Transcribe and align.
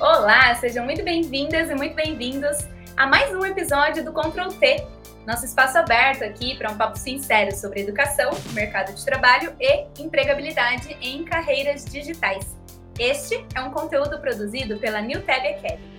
Olá, 0.00 0.52
sejam 0.56 0.84
muito 0.84 1.04
bem-vindas 1.04 1.70
e 1.70 1.74
muito 1.74 1.94
bem-vindos 1.94 2.58
a 2.96 3.06
mais 3.06 3.32
um 3.32 3.46
episódio 3.46 4.04
do 4.04 4.12
Control 4.12 4.52
T, 4.52 4.84
nosso 5.24 5.44
espaço 5.44 5.78
aberto 5.78 6.24
aqui 6.24 6.56
para 6.58 6.72
um 6.72 6.76
papo 6.76 6.98
sincero 6.98 7.54
sobre 7.54 7.82
educação, 7.82 8.32
mercado 8.52 8.92
de 8.92 9.04
trabalho 9.04 9.54
e 9.60 9.86
empregabilidade 10.02 10.96
em 11.00 11.24
carreiras 11.24 11.84
digitais. 11.84 12.56
Este 12.98 13.46
é 13.54 13.60
um 13.60 13.70
conteúdo 13.70 14.18
produzido 14.18 14.78
pela 14.78 15.00
New 15.00 15.22
Tab 15.22 15.46
Academy. 15.46 15.94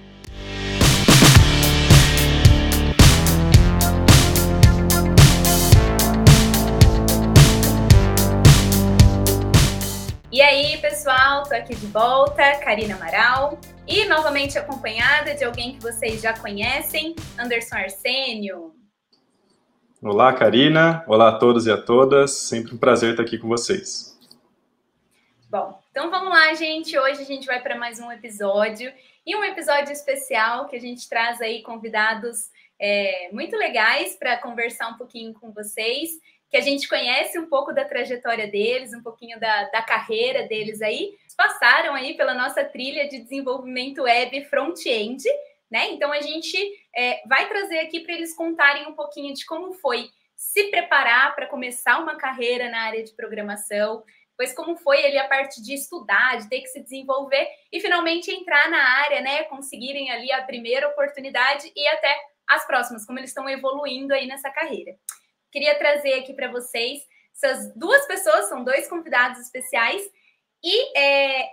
E 10.30 10.42
aí, 10.42 10.78
pessoal, 10.80 11.44
tô 11.44 11.56
aqui 11.56 11.74
de 11.74 11.88
volta, 11.88 12.58
Karina 12.58 12.96
Amaral, 12.96 13.58
e 13.88 14.06
novamente 14.06 14.58
acompanhada 14.58 15.36
de 15.36 15.44
alguém 15.44 15.74
que 15.74 15.82
vocês 15.82 16.22
já 16.22 16.38
conhecem, 16.38 17.16
Anderson 17.38 17.76
Arsênio. 17.76 18.74
Olá, 20.02 20.34
Karina. 20.34 21.04
Olá 21.08 21.30
a 21.30 21.38
todos 21.38 21.68
e 21.68 21.72
a 21.72 21.78
todas. 21.78 22.32
Sempre 22.32 22.74
um 22.74 22.78
prazer 22.78 23.12
estar 23.12 23.24
aqui 23.24 23.38
com 23.38 23.48
vocês. 23.48 24.20
Bom, 25.50 25.80
então 25.92 26.10
vamos 26.10 26.30
lá, 26.30 26.54
gente. 26.56 26.98
Hoje 26.98 27.22
a 27.22 27.26
gente 27.26 27.46
vai 27.46 27.62
para 27.62 27.78
mais 27.78 28.00
um 28.00 28.12
episódio 28.12 28.92
e 29.26 29.36
um 29.36 29.44
episódio 29.44 29.92
especial 29.92 30.68
que 30.68 30.76
a 30.76 30.82
gente 30.82 31.08
traz 31.08 31.40
aí 31.40 31.62
convidados 31.62 32.50
é, 32.80 33.30
muito 33.32 33.56
legais 33.56 34.16
para 34.16 34.38
conversar 34.38 34.90
um 34.90 34.98
pouquinho 34.98 35.34
com 35.34 35.52
vocês 35.52 36.10
que 36.50 36.58
a 36.58 36.62
gente 36.62 36.88
conhece 36.88 37.38
um 37.40 37.48
pouco 37.48 37.74
da 37.74 37.86
trajetória 37.86 38.48
deles, 38.48 38.94
um 38.94 39.02
pouquinho 39.02 39.40
da, 39.40 39.66
da 39.70 39.82
carreira 39.82 40.48
deles 40.48 40.82
aí, 40.82 41.14
passaram 41.36 41.94
aí 41.94 42.16
pela 42.16 42.34
nossa 42.34 42.64
trilha 42.64 43.08
de 43.08 43.20
desenvolvimento 43.20 44.04
web 44.04 44.46
front-end, 44.46 45.24
né? 45.70 45.92
Então 45.92 46.12
a 46.12 46.22
gente 46.22 46.58
é, 46.96 47.22
vai 47.28 47.48
trazer 47.48 47.80
aqui 47.80 48.02
para 48.02 48.14
eles 48.14 48.36
contarem 48.36 48.88
um 48.88 48.94
pouquinho 48.94 49.34
de 49.34 49.46
como 49.46 49.74
foi 49.74 50.10
se 50.36 50.66
preparar 50.66 51.36
para 51.36 51.48
começar 51.48 52.00
uma 52.00 52.18
carreira 52.18 52.70
na 52.70 52.82
área 52.82 53.04
de 53.04 53.14
programação, 53.16 54.04
pois 54.38 54.54
como 54.54 54.78
foi 54.78 55.02
ele 55.04 55.18
a 55.18 55.28
parte 55.28 55.62
de 55.62 55.74
estudar, 55.74 56.38
de 56.38 56.50
ter 56.50 56.62
que 56.62 56.68
se 56.68 56.82
desenvolver 56.82 57.48
e 57.72 57.80
finalmente 57.80 58.32
entrar 58.32 58.70
na 58.70 59.02
área, 59.02 59.22
né? 59.22 59.44
Conseguirem 59.46 60.12
ali 60.12 60.32
a 60.32 60.44
primeira 60.44 60.88
oportunidade 60.90 61.72
e 61.76 61.88
até 61.88 62.16
as 62.48 62.66
próximas, 62.68 63.06
como 63.06 63.18
eles 63.18 63.32
estão 63.32 63.50
evoluindo 63.50 64.14
aí 64.14 64.28
nessa 64.28 64.52
carreira 64.52 64.96
queria 65.56 65.80
trazer 65.80 66.16
aqui 66.16 66.34
para 66.34 66.52
vocês 66.52 67.00
essas 67.34 67.74
duas 67.74 68.06
pessoas, 68.06 68.50
são 68.50 68.62
dois 68.62 68.90
convidados 68.90 69.40
especiais. 69.40 70.02
E 70.62 71.00
é, 71.00 71.48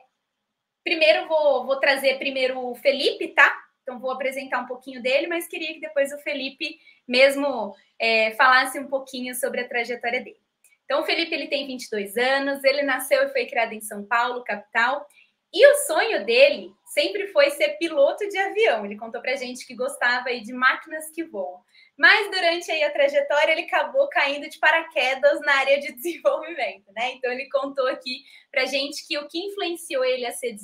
primeiro 0.83 1.28
vou, 1.28 1.64
vou 1.64 1.77
trazer 1.77 2.19
primeiro 2.19 2.59
o 2.59 2.75
Felipe, 2.75 3.28
tá? 3.28 3.56
Então 3.81 4.00
vou 4.00 4.11
apresentar 4.11 4.59
um 4.59 4.67
pouquinho 4.67 5.00
dele, 5.00 5.28
mas 5.28 5.47
queria 5.47 5.72
que 5.72 5.81
depois 5.81 6.12
o 6.12 6.19
Felipe 6.19 6.81
mesmo 7.06 7.77
é, 7.97 8.33
falasse 8.33 8.77
um 8.77 8.89
pouquinho 8.89 9.36
sobre 9.36 9.61
a 9.61 9.69
trajetória 9.69 10.20
dele. 10.20 10.42
Então 10.84 11.03
o 11.03 11.05
Felipe 11.05 11.33
ele 11.33 11.47
tem 11.47 11.64
22 11.69 12.16
anos, 12.16 12.64
ele 12.64 12.83
nasceu 12.83 13.22
e 13.22 13.28
foi 13.28 13.47
criado 13.47 13.72
em 13.72 13.81
São 13.81 14.05
Paulo, 14.05 14.42
capital, 14.42 15.06
e 15.55 15.64
o 15.64 15.75
sonho 15.87 16.25
dele 16.25 16.72
sempre 16.87 17.28
foi 17.28 17.50
ser 17.50 17.77
piloto 17.78 18.28
de 18.28 18.37
avião. 18.37 18.84
Ele 18.84 18.97
contou 18.97 19.20
para 19.20 19.37
gente 19.37 19.64
que 19.64 19.77
gostava 19.77 20.34
de 20.34 20.53
máquinas 20.53 21.09
que 21.11 21.22
voam. 21.22 21.62
Mas 21.98 22.30
durante 22.30 22.70
aí 22.70 22.82
a 22.82 22.92
trajetória 22.92 23.52
ele 23.52 23.62
acabou 23.62 24.08
caindo 24.08 24.48
de 24.48 24.58
paraquedas 24.58 25.40
na 25.40 25.54
área 25.54 25.78
de 25.78 25.92
desenvolvimento, 25.94 26.90
né? 26.92 27.12
Então 27.12 27.30
ele 27.30 27.48
contou 27.48 27.86
aqui 27.88 28.24
para 28.50 28.64
gente 28.64 29.06
que 29.06 29.18
o 29.18 29.28
que 29.28 29.38
influenciou 29.38 30.04
ele 30.04 30.26
a 30.26 30.32
ser 30.32 30.56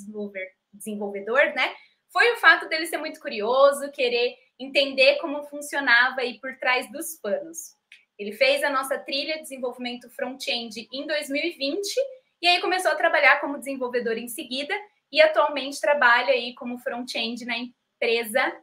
desenvolvedor, 0.73 1.55
né? 1.55 1.75
Foi 2.11 2.33
o 2.33 2.37
fato 2.37 2.69
dele 2.69 2.87
ser 2.87 2.97
muito 2.97 3.21
curioso, 3.21 3.91
querer 3.93 4.35
entender 4.59 5.17
como 5.17 5.45
funcionava 5.45 6.23
aí 6.23 6.41
por 6.41 6.57
trás 6.59 6.91
dos 6.91 7.15
panos. 7.21 7.77
Ele 8.19 8.33
fez 8.33 8.65
a 8.65 8.71
nossa 8.71 8.99
trilha 8.99 9.37
de 9.37 9.43
desenvolvimento 9.43 10.11
front-end 10.11 10.89
em 10.93 11.07
2020 11.07 11.95
e 12.43 12.49
aí 12.49 12.61
começou 12.61 12.91
a 12.91 12.97
trabalhar 12.97 13.41
como 13.41 13.59
desenvolvedor 13.59 14.17
em 14.17 14.29
seguida 14.29 14.75
e 15.13 15.21
atualmente 15.21 15.81
trabalha 15.81 16.33
aí 16.33 16.55
como 16.55 16.79
front-end 16.79 17.45
na 17.45 17.57
empresa 17.57 18.61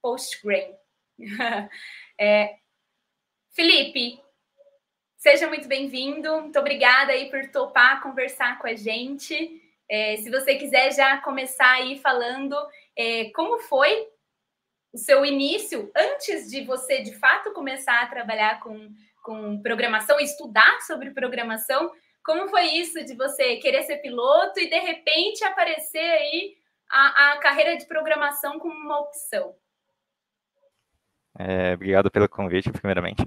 Postgrain. 0.00 0.83
é, 2.18 2.56
Felipe, 3.52 4.20
seja 5.16 5.46
muito 5.48 5.68
bem-vindo. 5.68 6.42
Muito 6.42 6.58
obrigada 6.58 7.12
aí 7.12 7.30
por 7.30 7.48
topar 7.50 8.02
conversar 8.02 8.58
com 8.58 8.66
a 8.66 8.74
gente. 8.74 9.62
É, 9.88 10.16
se 10.16 10.30
você 10.30 10.56
quiser 10.56 10.92
já 10.92 11.18
começar 11.18 11.70
aí 11.72 11.98
falando 11.98 12.56
é, 12.96 13.30
como 13.30 13.58
foi 13.60 14.08
o 14.92 14.98
seu 14.98 15.24
início 15.24 15.90
antes 15.94 16.50
de 16.50 16.64
você 16.64 17.02
de 17.02 17.14
fato 17.18 17.52
começar 17.52 18.02
a 18.02 18.06
trabalhar 18.06 18.60
com, 18.60 18.92
com 19.22 19.60
programação, 19.60 20.18
estudar 20.20 20.80
sobre 20.82 21.10
programação, 21.10 21.92
como 22.24 22.48
foi 22.48 22.66
isso 22.66 23.04
de 23.04 23.14
você 23.14 23.56
querer 23.56 23.82
ser 23.82 23.98
piloto 23.98 24.58
e 24.58 24.70
de 24.70 24.78
repente 24.78 25.44
aparecer 25.44 25.98
aí 25.98 26.56
a, 26.90 27.32
a 27.32 27.38
carreira 27.38 27.76
de 27.76 27.86
programação 27.86 28.58
como 28.58 28.74
uma 28.74 29.00
opção? 29.00 29.54
É, 31.38 31.74
obrigado 31.74 32.10
pelo 32.10 32.28
convite, 32.28 32.70
primeiramente. 32.70 33.24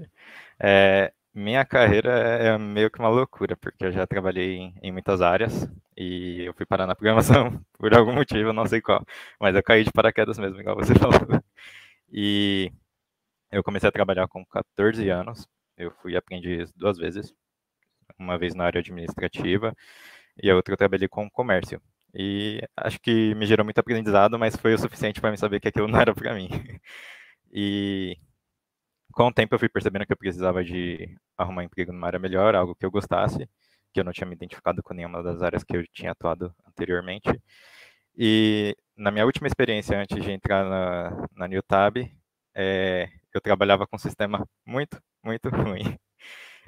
É, 0.60 1.12
minha 1.34 1.64
carreira 1.64 2.10
é 2.10 2.58
meio 2.58 2.90
que 2.90 2.98
uma 2.98 3.08
loucura, 3.08 3.56
porque 3.56 3.84
eu 3.86 3.92
já 3.92 4.06
trabalhei 4.06 4.56
em, 4.56 4.74
em, 4.82 4.92
muitas 4.92 5.20
áreas 5.22 5.68
e 5.96 6.42
eu 6.44 6.54
fui 6.54 6.66
parar 6.66 6.86
na 6.86 6.94
programação 6.96 7.60
por 7.78 7.94
algum 7.94 8.12
motivo, 8.12 8.52
não 8.52 8.66
sei 8.66 8.80
qual, 8.80 9.04
mas 9.40 9.54
eu 9.54 9.62
caí 9.62 9.84
de 9.84 9.92
paraquedas 9.92 10.38
mesmo, 10.38 10.60
igual 10.60 10.76
você 10.76 10.94
falou. 10.98 11.42
E 12.12 12.72
eu 13.52 13.62
comecei 13.64 13.88
a 13.88 13.92
trabalhar 13.92 14.28
com 14.28 14.44
14 14.46 15.08
anos, 15.10 15.46
eu 15.76 15.90
fui 16.02 16.16
aprendiz 16.16 16.72
duas 16.72 16.98
vezes, 16.98 17.34
uma 18.18 18.38
vez 18.38 18.54
na 18.54 18.64
área 18.64 18.80
administrativa 18.80 19.74
e 20.42 20.50
a 20.50 20.56
outra 20.56 20.74
eu 20.74 20.78
trabalhei 20.78 21.08
com 21.08 21.30
comércio. 21.30 21.80
E 22.14 22.60
acho 22.76 22.98
que 23.00 23.34
me 23.34 23.46
gerou 23.46 23.64
muito 23.64 23.78
aprendizado, 23.78 24.38
mas 24.38 24.56
foi 24.56 24.74
o 24.74 24.78
suficiente 24.78 25.20
para 25.20 25.30
me 25.30 25.38
saber 25.38 25.60
que 25.60 25.68
aquilo 25.68 25.88
não 25.88 26.00
era 26.00 26.14
para 26.14 26.34
mim. 26.34 26.48
E 27.52 28.16
com 29.12 29.28
o 29.28 29.32
tempo 29.32 29.54
eu 29.54 29.58
fui 29.58 29.68
percebendo 29.68 30.06
que 30.06 30.12
eu 30.12 30.16
precisava 30.16 30.64
de 30.64 31.16
arrumar 31.36 31.64
emprego 31.64 31.92
numa 31.92 32.06
área 32.06 32.18
melhor, 32.18 32.54
algo 32.54 32.74
que 32.74 32.86
eu 32.86 32.90
gostasse, 32.90 33.48
que 33.92 34.00
eu 34.00 34.04
não 34.04 34.12
tinha 34.12 34.26
me 34.26 34.34
identificado 34.34 34.82
com 34.82 34.94
nenhuma 34.94 35.22
das 35.22 35.42
áreas 35.42 35.64
que 35.64 35.76
eu 35.76 35.86
tinha 35.88 36.12
atuado 36.12 36.54
anteriormente. 36.66 37.28
E 38.16 38.76
na 38.96 39.10
minha 39.10 39.26
última 39.26 39.46
experiência, 39.48 39.98
antes 40.00 40.22
de 40.22 40.30
entrar 40.32 40.64
na, 40.64 41.28
na 41.34 41.48
New 41.48 41.62
Tab, 41.62 41.96
é, 42.54 43.08
eu 43.34 43.40
trabalhava 43.40 43.86
com 43.86 43.96
um 43.96 43.98
sistema 43.98 44.46
muito, 44.66 45.00
muito 45.24 45.48
ruim. 45.50 45.98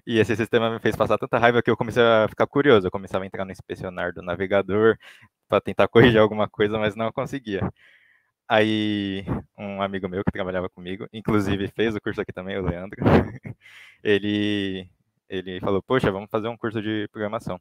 E 0.06 0.18
esse 0.18 0.34
sistema 0.36 0.70
me 0.70 0.78
fez 0.80 0.96
passar 0.96 1.18
tanta 1.18 1.38
raiva 1.38 1.62
que 1.62 1.70
eu 1.70 1.76
comecei 1.76 2.02
a 2.02 2.26
ficar 2.28 2.46
curioso. 2.46 2.86
Eu 2.86 2.90
começava 2.90 3.24
a 3.24 3.26
entrar 3.26 3.44
no 3.44 3.52
inspecionar 3.52 4.12
do 4.12 4.22
navegador 4.22 4.96
para 5.48 5.60
tentar 5.60 5.88
corrigir 5.88 6.20
alguma 6.20 6.48
coisa, 6.48 6.78
mas 6.78 6.96
não 6.96 7.12
conseguia. 7.12 7.60
Aí, 8.52 9.24
um 9.56 9.80
amigo 9.80 10.08
meu 10.08 10.24
que 10.24 10.32
trabalhava 10.32 10.68
comigo, 10.68 11.06
inclusive 11.12 11.68
fez 11.68 11.94
o 11.94 12.00
curso 12.00 12.20
aqui 12.20 12.32
também, 12.32 12.58
o 12.58 12.66
Leandro, 12.66 12.98
ele, 14.02 14.90
ele 15.28 15.60
falou: 15.60 15.80
Poxa, 15.80 16.10
vamos 16.10 16.28
fazer 16.28 16.48
um 16.48 16.56
curso 16.56 16.82
de 16.82 17.06
programação. 17.12 17.60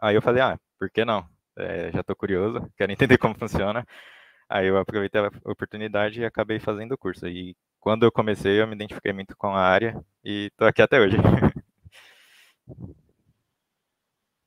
Aí 0.00 0.14
eu 0.14 0.22
falei: 0.22 0.42
Ah, 0.42 0.60
por 0.78 0.88
que 0.90 1.04
não? 1.04 1.28
É, 1.58 1.90
já 1.90 2.02
estou 2.02 2.14
curioso, 2.14 2.72
quero 2.76 2.92
entender 2.94 3.18
como 3.18 3.36
funciona. 3.36 3.84
Aí 4.48 4.68
eu 4.68 4.78
aproveitei 4.78 5.20
a 5.20 5.32
oportunidade 5.44 6.20
e 6.20 6.24
acabei 6.24 6.60
fazendo 6.60 6.92
o 6.92 6.98
curso. 6.98 7.26
E 7.26 7.56
quando 7.80 8.04
eu 8.06 8.12
comecei, 8.12 8.60
eu 8.60 8.66
me 8.68 8.76
identifiquei 8.76 9.12
muito 9.12 9.36
com 9.36 9.48
a 9.48 9.60
área 9.60 10.00
e 10.24 10.46
estou 10.52 10.68
aqui 10.68 10.82
até 10.82 11.00
hoje. 11.00 11.16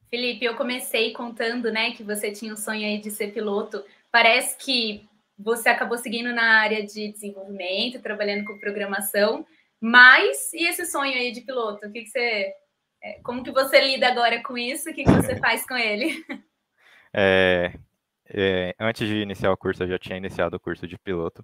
Felipe, 0.10 0.46
eu 0.46 0.56
comecei 0.56 1.12
contando, 1.12 1.70
né, 1.70 1.92
que 1.92 2.04
você 2.04 2.32
tinha 2.32 2.54
o 2.54 2.58
sonho 2.58 2.86
aí 2.86 2.98
de 3.00 3.12
ser 3.12 3.34
piloto. 3.34 3.84
Parece 4.10 4.58
que 4.58 5.10
você 5.40 5.70
acabou 5.70 5.98
seguindo 5.98 6.34
na 6.34 6.60
área 6.60 6.86
de 6.86 7.14
desenvolvimento, 7.14 8.02
trabalhando 8.02 8.44
com 8.44 8.60
programação, 8.60 9.46
mas 9.80 10.52
e 10.54 10.68
esse 10.68 10.86
sonho 10.86 11.14
aí 11.14 11.32
de 11.32 11.42
piloto? 11.42 11.88
O 11.88 11.92
que, 11.92 12.02
que 12.02 12.10
você, 12.10 12.54
é, 13.02 13.22
como 13.24 13.42
que 13.42 13.52
você 13.52 13.80
lida 13.80 14.08
agora 14.10 14.44
com 14.44 14.58
isso? 14.58 14.90
O 14.90 14.94
que, 14.94 15.06
que 15.06 15.12
você 15.12 15.38
faz 15.40 15.66
com 15.66 15.78
ele? 15.78 16.24
É, 17.14 17.72
é, 18.28 18.76
antes 18.78 19.08
de 19.08 19.22
iniciar 19.22 19.52
o 19.52 19.58
curso, 19.58 19.84
eu 19.84 19.88
já 19.88 19.98
tinha 19.98 20.18
iniciado 20.18 20.58
o 20.58 20.60
curso 20.60 20.86
de 20.86 20.98
piloto. 20.98 21.44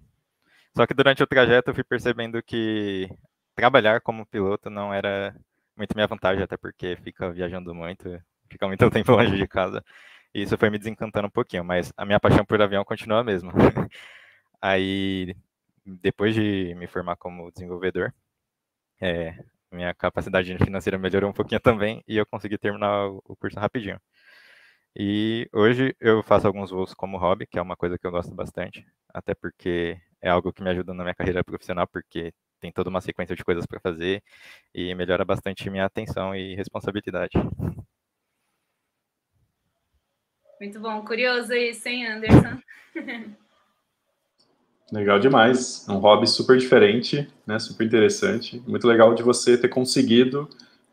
Só 0.76 0.86
que 0.86 0.94
durante 0.94 1.24
o 1.24 1.28
trajeto 1.28 1.72
eu 1.72 1.76
fui 1.76 1.84
percebendo 1.84 2.44
que 2.44 3.10
trabalhar 3.56 4.02
como 4.02 4.26
piloto 4.26 4.70
não 4.70 4.94
era 4.94 5.34
muito 5.76 5.96
minha 5.96 6.08
vantagem, 6.08 6.44
até 6.44 6.58
porque 6.58 6.98
fica 6.98 7.32
viajando 7.32 7.74
muito, 7.74 8.22
fica 8.52 8.68
muito 8.68 8.90
tempo 8.92 9.14
longe 9.14 9.38
de 9.38 9.48
casa. 9.48 9.84
E 10.36 10.42
isso 10.44 10.58
foi 10.58 10.70
me 10.70 10.78
desencantando 10.78 11.28
um 11.28 11.32
pouquinho, 11.32 11.64
mas 11.64 11.94
a 11.98 12.06
minha 12.06 12.20
paixão 12.20 12.46
por 12.46 12.62
avião 12.62 12.84
continua 12.84 13.22
a 13.22 13.24
mesma. 13.24 13.54
Aí, 14.62 15.36
depois 15.86 16.36
de 16.36 16.76
me 16.76 16.88
formar 16.88 17.16
como 17.18 17.52
desenvolvedor, 17.52 18.14
é, 19.02 19.36
minha 19.72 19.94
capacidade 19.96 20.58
financeira 20.60 20.98
melhorou 21.00 21.30
um 21.30 21.34
pouquinho 21.34 21.62
também 21.62 22.04
e 22.08 22.18
eu 22.18 22.26
consegui 22.26 22.58
terminar 22.58 23.08
o 23.10 23.36
curso 23.38 23.60
rapidinho. 23.60 24.00
E 24.96 25.50
hoje 25.54 25.96
eu 26.00 26.24
faço 26.24 26.48
alguns 26.48 26.72
voos 26.72 26.94
como 26.94 27.18
hobby, 27.18 27.48
que 27.48 27.60
é 27.60 27.62
uma 27.62 27.76
coisa 27.78 27.98
que 27.98 28.08
eu 28.08 28.12
gosto 28.12 28.34
bastante, 28.36 28.86
até 29.14 29.36
porque 29.36 29.98
é 30.22 30.30
algo 30.30 30.54
que 30.54 30.64
me 30.64 30.70
ajuda 30.70 30.94
na 30.94 31.04
minha 31.04 31.16
carreira 31.16 31.44
profissional, 31.44 31.88
porque 31.88 32.34
tem 32.62 32.72
toda 32.72 32.90
uma 32.90 33.02
sequência 33.02 33.36
de 33.36 33.44
coisas 33.44 33.66
para 33.66 33.80
fazer 33.82 34.24
e 34.74 34.96
melhora 34.96 35.26
bastante 35.26 35.70
minha 35.70 35.86
atenção 35.86 36.36
e 36.36 36.56
responsabilidade. 36.56 37.34
Muito 40.60 40.80
bom, 40.80 41.02
curioso 41.04 41.54
isso, 41.54 41.88
hein, 41.88 42.06
Anderson? 42.08 42.58
Legal 44.92 45.20
demais, 45.20 45.84
um 45.90 45.98
hobby 45.98 46.28
super 46.28 46.58
diferente, 46.58 47.28
né, 47.46 47.58
super 47.58 47.86
interessante, 47.86 48.62
muito 48.68 48.88
legal 48.88 49.16
de 49.16 49.24
você 49.24 49.58
ter 49.58 49.68
conseguido 49.68 50.48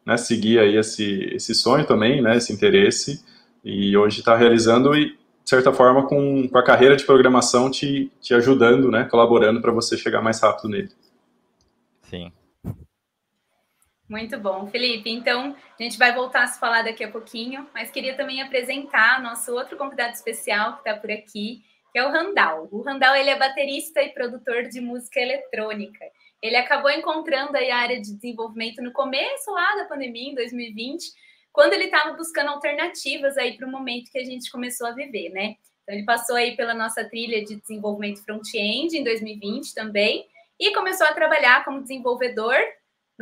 né, 0.04 0.16
seguir 0.16 0.58
aí 0.58 0.76
esse, 0.76 1.24
esse 1.34 1.54
sonho 1.54 1.86
também, 1.86 2.22
né, 2.22 2.36
esse 2.36 2.52
interesse, 2.52 3.22
e 3.62 3.94
hoje 3.96 4.20
está 4.20 4.34
realizando 4.34 4.96
e, 4.96 5.10
de 5.10 5.50
certa 5.50 5.72
forma, 5.72 6.06
com, 6.06 6.48
com 6.48 6.58
a 6.58 6.64
carreira 6.64 6.96
de 6.96 7.04
programação 7.04 7.70
te, 7.70 8.10
te 8.20 8.32
ajudando, 8.32 8.90
né, 8.90 9.04
colaborando 9.04 9.60
para 9.60 9.72
você 9.72 9.96
chegar 9.96 10.22
mais 10.22 10.40
rápido 10.40 10.70
nele. 10.70 10.90
Sim. 12.02 12.32
Muito 14.12 14.38
bom, 14.38 14.66
Felipe. 14.66 15.08
Então, 15.08 15.56
a 15.80 15.82
gente 15.82 15.96
vai 15.96 16.14
voltar 16.14 16.42
a 16.42 16.46
se 16.46 16.60
falar 16.60 16.82
daqui 16.82 17.02
a 17.02 17.10
pouquinho, 17.10 17.66
mas 17.72 17.90
queria 17.90 18.14
também 18.14 18.42
apresentar 18.42 19.22
nosso 19.22 19.54
outro 19.54 19.74
convidado 19.74 20.12
especial 20.12 20.74
que 20.74 20.80
está 20.80 20.94
por 20.94 21.10
aqui, 21.10 21.64
que 21.90 21.98
é 21.98 22.04
o 22.04 22.10
Randall. 22.10 22.68
O 22.70 22.82
Randall 22.82 23.16
ele 23.16 23.30
é 23.30 23.38
baterista 23.38 24.02
e 24.02 24.10
produtor 24.10 24.64
de 24.64 24.82
música 24.82 25.18
eletrônica. 25.18 26.04
Ele 26.42 26.56
acabou 26.56 26.90
encontrando 26.90 27.56
a 27.56 27.74
área 27.74 27.98
de 28.02 28.14
desenvolvimento 28.14 28.82
no 28.82 28.92
começo 28.92 29.50
lá 29.50 29.76
da 29.76 29.86
pandemia, 29.86 30.32
em 30.32 30.34
2020, 30.34 31.10
quando 31.50 31.72
ele 31.72 31.84
estava 31.84 32.12
buscando 32.12 32.50
alternativas 32.50 33.38
aí 33.38 33.56
para 33.56 33.66
o 33.66 33.70
momento 33.70 34.12
que 34.12 34.18
a 34.18 34.24
gente 34.24 34.52
começou 34.52 34.88
a 34.88 34.92
viver, 34.92 35.30
né? 35.30 35.56
Então, 35.84 35.94
ele 35.94 36.04
passou 36.04 36.36
aí 36.36 36.54
pela 36.54 36.74
nossa 36.74 37.02
trilha 37.02 37.42
de 37.42 37.56
desenvolvimento 37.56 38.22
front-end 38.22 38.94
em 38.94 39.02
2020 39.02 39.74
também, 39.74 40.26
e 40.60 40.70
começou 40.74 41.06
a 41.06 41.14
trabalhar 41.14 41.64
como 41.64 41.80
desenvolvedor 41.80 42.58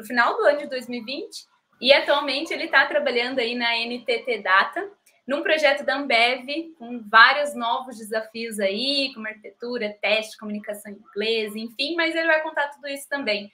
no 0.00 0.06
final 0.06 0.37
do 0.37 0.44
ano 0.44 0.58
de 0.58 0.67
2020. 0.67 1.47
E 1.81 1.93
atualmente 1.93 2.52
ele 2.52 2.64
está 2.64 2.87
trabalhando 2.87 3.38
aí 3.38 3.55
na 3.55 3.76
NTT 3.76 4.43
Data, 4.43 4.91
num 5.26 5.43
projeto 5.43 5.85
da 5.85 5.97
Ambev, 5.97 6.75
com 6.79 7.00
vários 7.08 7.55
novos 7.55 7.99
desafios 7.99 8.58
aí, 8.58 9.12
como 9.14 9.29
arquitetura, 9.29 9.97
teste, 10.00 10.37
comunicação 10.37 10.93
em 10.93 10.97
inglês, 10.97 11.55
enfim, 11.55 11.94
mas 11.94 12.14
ele 12.14 12.26
vai 12.26 12.43
contar 12.43 12.69
tudo 12.69 12.88
isso 12.88 13.08
também. 13.08 13.50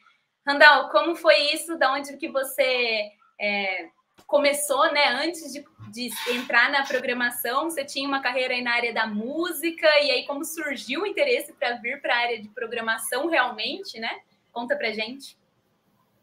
Randall, 0.47 0.89
como 0.91 1.15
foi 1.15 1.37
isso? 1.53 1.77
Da 1.77 1.93
onde 1.93 2.17
que 2.17 2.29
você 2.29 3.11
é, 3.39 3.89
começou, 4.27 4.91
né? 4.93 5.09
Antes 5.09 5.53
de, 5.53 5.65
de, 5.93 6.11
entrar 6.33 6.71
na 6.71 6.85
programação, 6.85 7.65
você 7.65 7.85
tinha 7.85 8.09
uma 8.09 8.23
carreira 8.23 8.55
aí 8.55 8.63
na 8.63 8.73
área 8.73 8.93
da 8.93 9.07
música, 9.07 9.87
e 10.03 10.11
aí 10.11 10.27
como 10.27 10.45
surgiu 10.45 11.03
o 11.03 11.07
interesse 11.07 11.53
para 11.53 11.77
vir 11.77 12.01
para 12.01 12.15
a 12.15 12.19
área 12.19 12.41
de 12.41 12.49
programação 12.49 13.29
realmente, 13.29 14.01
né? 14.01 14.21
Conta 14.53 14.75
pra 14.75 14.93
gente. 14.93 15.37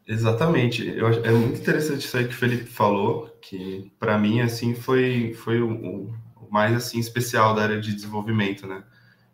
Exatamente. 0.06 0.86
Eu, 0.86 1.08
é 1.24 1.30
muito 1.32 1.60
interessante 1.60 2.04
isso 2.04 2.16
aí 2.16 2.26
que 2.26 2.34
o 2.34 2.36
Felipe 2.36 2.66
falou, 2.66 3.28
que 3.40 3.90
para 3.98 4.18
mim 4.18 4.40
assim 4.40 4.74
foi 4.74 5.32
foi 5.34 5.60
o, 5.62 5.70
o, 5.70 6.14
mais 6.50 6.74
assim 6.76 6.98
especial 6.98 7.54
da 7.54 7.62
área 7.62 7.80
de 7.80 7.94
desenvolvimento, 7.94 8.66
né? 8.66 8.84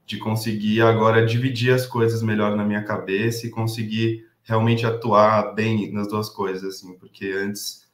De 0.06 0.18
conseguir 0.18 0.82
agora 0.82 1.26
dividir 1.26 1.72
as 1.74 1.86
coisas 1.86 2.22
melhor 2.22 2.56
na 2.56 2.64
minha 2.64 2.84
cabeça 2.84 3.46
e 3.46 3.50
conseguir 3.50 4.26
realmente 4.42 4.86
atuar 4.86 5.54
bem 5.54 5.92
nas 5.92 6.08
duas 6.08 6.28
coisas 6.28 6.64
assim, 6.64 6.96
porque 6.98 7.26
antes 7.26 7.88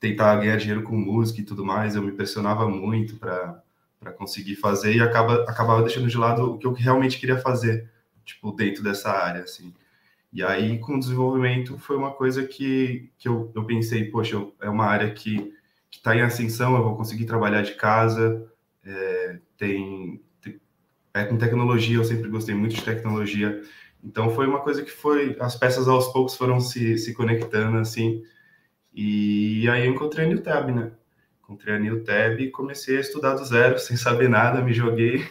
tentar 0.00 0.36
ganhar 0.36 0.56
dinheiro 0.56 0.82
com 0.82 0.96
música 0.96 1.40
e 1.40 1.44
tudo 1.44 1.64
mais, 1.64 1.94
eu 1.96 2.02
me 2.02 2.12
pressionava 2.12 2.68
muito 2.68 3.16
para 3.16 3.62
para 4.00 4.12
conseguir 4.12 4.56
fazer 4.56 4.96
e 4.96 5.00
acaba 5.00 5.44
acabava 5.48 5.82
deixando 5.82 6.08
de 6.08 6.18
lado 6.18 6.54
o 6.54 6.58
que 6.58 6.66
eu 6.66 6.72
realmente 6.72 7.18
queria 7.18 7.38
fazer, 7.38 7.88
tipo 8.24 8.50
dentro 8.52 8.82
dessa 8.82 9.10
área 9.12 9.42
assim. 9.44 9.72
E 10.32 10.42
aí, 10.42 10.78
com 10.78 10.96
o 10.96 10.98
desenvolvimento, 10.98 11.78
foi 11.78 11.96
uma 11.96 12.12
coisa 12.12 12.46
que, 12.46 13.12
que 13.18 13.28
eu, 13.28 13.52
eu 13.54 13.64
pensei, 13.66 14.10
poxa, 14.10 14.42
é 14.62 14.68
uma 14.68 14.86
área 14.86 15.12
que 15.12 15.52
está 15.90 16.16
em 16.16 16.22
ascensão, 16.22 16.74
eu 16.74 16.82
vou 16.82 16.96
conseguir 16.96 17.26
trabalhar 17.26 17.62
de 17.62 17.74
casa, 17.74 18.50
é, 18.84 19.38
tem, 19.58 20.22
tem, 20.40 20.58
é 21.12 21.24
com 21.24 21.36
tecnologia, 21.36 21.96
eu 21.96 22.04
sempre 22.04 22.30
gostei 22.30 22.54
muito 22.54 22.74
de 22.74 22.82
tecnologia, 22.82 23.62
então 24.02 24.30
foi 24.30 24.46
uma 24.46 24.60
coisa 24.60 24.82
que 24.82 24.90
foi, 24.90 25.36
as 25.38 25.54
peças 25.54 25.86
aos 25.86 26.08
poucos 26.12 26.34
foram 26.34 26.60
se, 26.60 26.96
se 26.96 27.12
conectando, 27.12 27.76
assim, 27.76 28.22
e 28.94 29.68
aí 29.68 29.86
eu 29.86 29.92
encontrei 29.92 30.26
a 30.26 30.28
NewTab, 30.28 30.72
né? 30.72 30.92
Encontrei 31.42 31.74
a 31.74 31.78
NewTab 31.78 32.42
e 32.42 32.50
comecei 32.50 32.96
a 32.96 33.00
estudar 33.00 33.34
do 33.34 33.44
zero, 33.44 33.78
sem 33.80 33.96
saber 33.96 34.28
nada, 34.28 34.62
me 34.62 34.72
joguei, 34.72 35.24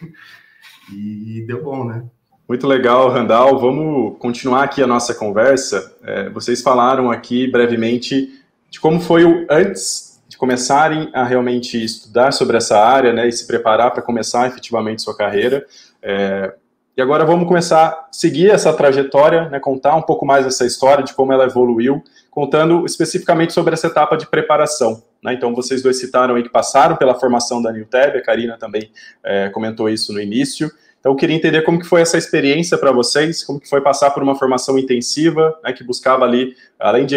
e 0.94 1.44
deu 1.48 1.64
bom, 1.64 1.86
né? 1.86 2.08
Muito 2.52 2.68
legal, 2.68 3.08
Randall. 3.08 3.58
Vamos 3.58 4.18
continuar 4.20 4.64
aqui 4.64 4.84
a 4.84 4.86
nossa 4.86 5.16
conversa. 5.16 5.96
É, 6.04 6.30
vocês 6.32 6.62
falaram 6.62 7.10
aqui 7.10 7.50
brevemente 7.50 8.44
de 8.70 8.78
como 8.78 9.00
foi 9.00 9.24
o 9.24 9.48
antes 9.50 10.22
de 10.28 10.36
começarem 10.36 11.10
a 11.14 11.24
realmente 11.24 11.82
estudar 11.82 12.34
sobre 12.34 12.58
essa 12.58 12.78
área, 12.78 13.14
né, 13.14 13.26
e 13.26 13.32
se 13.32 13.48
preparar 13.48 13.92
para 13.92 14.02
começar 14.02 14.50
efetivamente 14.50 15.02
sua 15.02 15.16
carreira. 15.16 15.66
É, 16.04 16.54
e 16.98 17.02
agora 17.02 17.24
vamos 17.24 17.48
começar 17.48 17.88
a 17.88 18.08
seguir 18.12 18.50
essa 18.50 18.74
trajetória, 18.74 19.48
né, 19.48 19.58
contar 19.58 19.96
um 19.96 20.02
pouco 20.02 20.26
mais 20.26 20.46
essa 20.46 20.66
história 20.66 21.06
de 21.06 21.14
como 21.14 21.32
ela 21.32 21.46
evoluiu, 21.46 22.04
contando 22.30 22.86
especificamente 22.86 23.54
sobre 23.54 23.76
essa 23.76 23.88
etapa 23.88 24.18
de 24.18 24.28
preparação. 24.28 25.02
Né? 25.24 25.36
Então, 25.36 25.56
vocês 25.56 25.82
dois 25.82 26.02
citaram 26.02 26.36
aí 26.36 26.44
que 26.44 26.50
passaram 26.50 26.98
pela 26.98 27.18
formação 27.18 27.62
da 27.62 27.72
NewTab, 27.72 28.18
a 28.18 28.22
Karina 28.22 28.58
também 28.58 28.92
é, 29.24 29.48
comentou 29.48 29.88
isso 29.88 30.12
no 30.12 30.20
início. 30.20 30.70
Então, 31.02 31.14
eu 31.14 31.16
queria 31.16 31.36
entender 31.36 31.64
como 31.64 31.80
que 31.80 31.86
foi 31.86 32.02
essa 32.02 32.16
experiência 32.16 32.78
para 32.78 32.92
vocês, 32.92 33.44
como 33.44 33.60
que 33.60 33.68
foi 33.68 33.82
passar 33.82 34.12
por 34.12 34.22
uma 34.22 34.36
formação 34.36 34.78
intensiva, 34.78 35.60
né, 35.64 35.74
que 35.74 35.84
buscava 35.84 36.24
ali, 36.24 36.56
além 36.80 37.08
de 37.08 37.16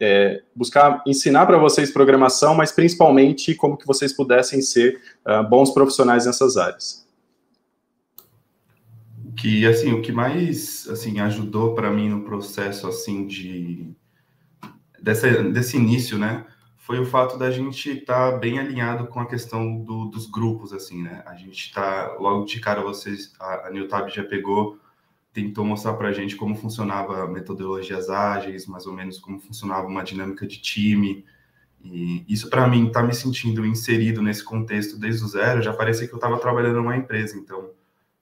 é, 0.00 0.42
buscar 0.54 1.02
ensinar 1.06 1.44
para 1.44 1.58
vocês 1.58 1.90
programação, 1.90 2.54
mas 2.54 2.72
principalmente 2.72 3.54
como 3.54 3.76
que 3.76 3.86
vocês 3.86 4.14
pudessem 4.14 4.62
ser 4.62 4.98
uh, 5.26 5.46
bons 5.46 5.70
profissionais 5.70 6.24
nessas 6.24 6.56
áreas. 6.56 7.06
Que 9.36 9.66
assim, 9.66 9.92
o 9.92 10.00
que 10.00 10.12
mais 10.12 10.88
assim 10.88 11.20
ajudou 11.20 11.74
para 11.74 11.90
mim 11.90 12.08
no 12.08 12.24
processo 12.24 12.88
assim 12.88 13.26
de 13.26 13.86
desse 15.52 15.76
início, 15.76 16.18
né, 16.18 16.44
foi 16.86 17.00
o 17.00 17.04
fato 17.04 17.36
da 17.36 17.50
gente 17.50 17.90
estar 17.90 18.30
tá 18.30 18.38
bem 18.38 18.60
alinhado 18.60 19.08
com 19.08 19.18
a 19.18 19.26
questão 19.26 19.76
do, 19.82 20.04
dos 20.04 20.30
grupos, 20.30 20.72
assim, 20.72 21.02
né? 21.02 21.20
A 21.26 21.34
gente 21.34 21.66
está, 21.66 22.14
logo 22.16 22.44
de 22.44 22.60
cara, 22.60 22.80
vocês, 22.80 23.32
a, 23.40 23.66
a 23.66 23.70
Newtab 23.72 24.08
já 24.08 24.22
pegou, 24.22 24.78
tentou 25.32 25.64
mostrar 25.64 25.94
para 25.94 26.10
a 26.10 26.12
gente 26.12 26.36
como 26.36 26.54
funcionava 26.54 27.26
metodologias 27.26 28.08
ágeis, 28.08 28.68
mais 28.68 28.86
ou 28.86 28.92
menos 28.92 29.18
como 29.18 29.40
funcionava 29.40 29.88
uma 29.88 30.04
dinâmica 30.04 30.46
de 30.46 30.58
time. 30.62 31.24
E 31.82 32.24
isso, 32.28 32.48
para 32.48 32.68
mim, 32.68 32.88
tá 32.92 33.02
me 33.02 33.12
sentindo 33.12 33.66
inserido 33.66 34.22
nesse 34.22 34.44
contexto 34.44 34.96
desde 34.96 35.24
o 35.24 35.28
zero, 35.28 35.62
já 35.62 35.72
parecia 35.72 36.06
que 36.06 36.14
eu 36.14 36.18
estava 36.18 36.38
trabalhando 36.38 36.76
numa 36.76 36.96
empresa. 36.96 37.36
Então, 37.36 37.68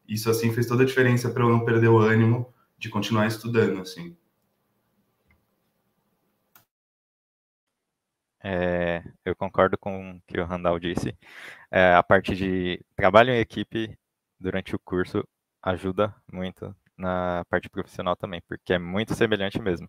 isso, 0.09 0.31
assim, 0.31 0.51
fez 0.55 0.65
toda 0.65 0.85
a 0.85 0.87
diferença 0.87 1.29
para 1.29 1.45
eu 1.45 1.51
não 1.51 1.67
perder 1.67 1.89
o 1.89 1.99
ânimo 1.99 2.51
de 2.79 2.89
continuar 2.89 3.27
estudando, 3.27 3.83
assim. 3.83 4.17
É, 8.47 9.03
eu 9.25 9.35
concordo 9.35 9.79
com 9.79 10.13
o 10.13 10.21
que 10.27 10.39
o 10.39 10.45
Randall 10.45 10.79
disse. 10.79 11.17
É, 11.71 11.95
a 11.95 12.03
parte 12.03 12.37
de 12.37 12.79
trabalho 12.95 13.31
em 13.31 13.39
equipe 13.39 13.99
durante 14.39 14.77
o 14.77 14.79
curso 14.79 15.27
ajuda 15.63 16.15
muito 16.31 16.77
na 16.97 17.43
parte 17.49 17.71
profissional 17.71 18.15
também, 18.15 18.43
porque 18.47 18.75
é 18.75 18.79
muito 18.79 19.15
semelhante 19.15 19.61
mesmo. 19.63 19.89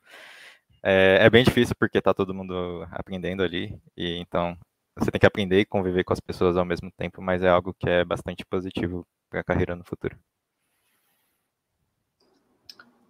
É, 0.81 1.25
é 1.25 1.29
bem 1.29 1.43
difícil 1.43 1.75
porque 1.77 1.97
está 1.97 2.13
todo 2.13 2.33
mundo 2.33 2.87
aprendendo 2.91 3.43
ali, 3.43 3.77
e 3.97 4.17
então 4.19 4.57
você 4.97 5.11
tem 5.11 5.19
que 5.19 5.27
aprender 5.27 5.59
e 5.59 5.65
conviver 5.65 6.05
com 6.05 6.13
as 6.13 6.21
pessoas 6.21 6.55
ao 6.55 6.63
mesmo 6.63 6.89
tempo, 6.97 7.21
mas 7.21 7.43
é 7.43 7.49
algo 7.49 7.75
que 7.77 7.89
é 7.89 8.05
bastante 8.05 8.45
positivo 8.45 9.05
para 9.29 9.41
a 9.41 9.43
carreira 9.43 9.75
no 9.75 9.83
futuro. 9.83 10.17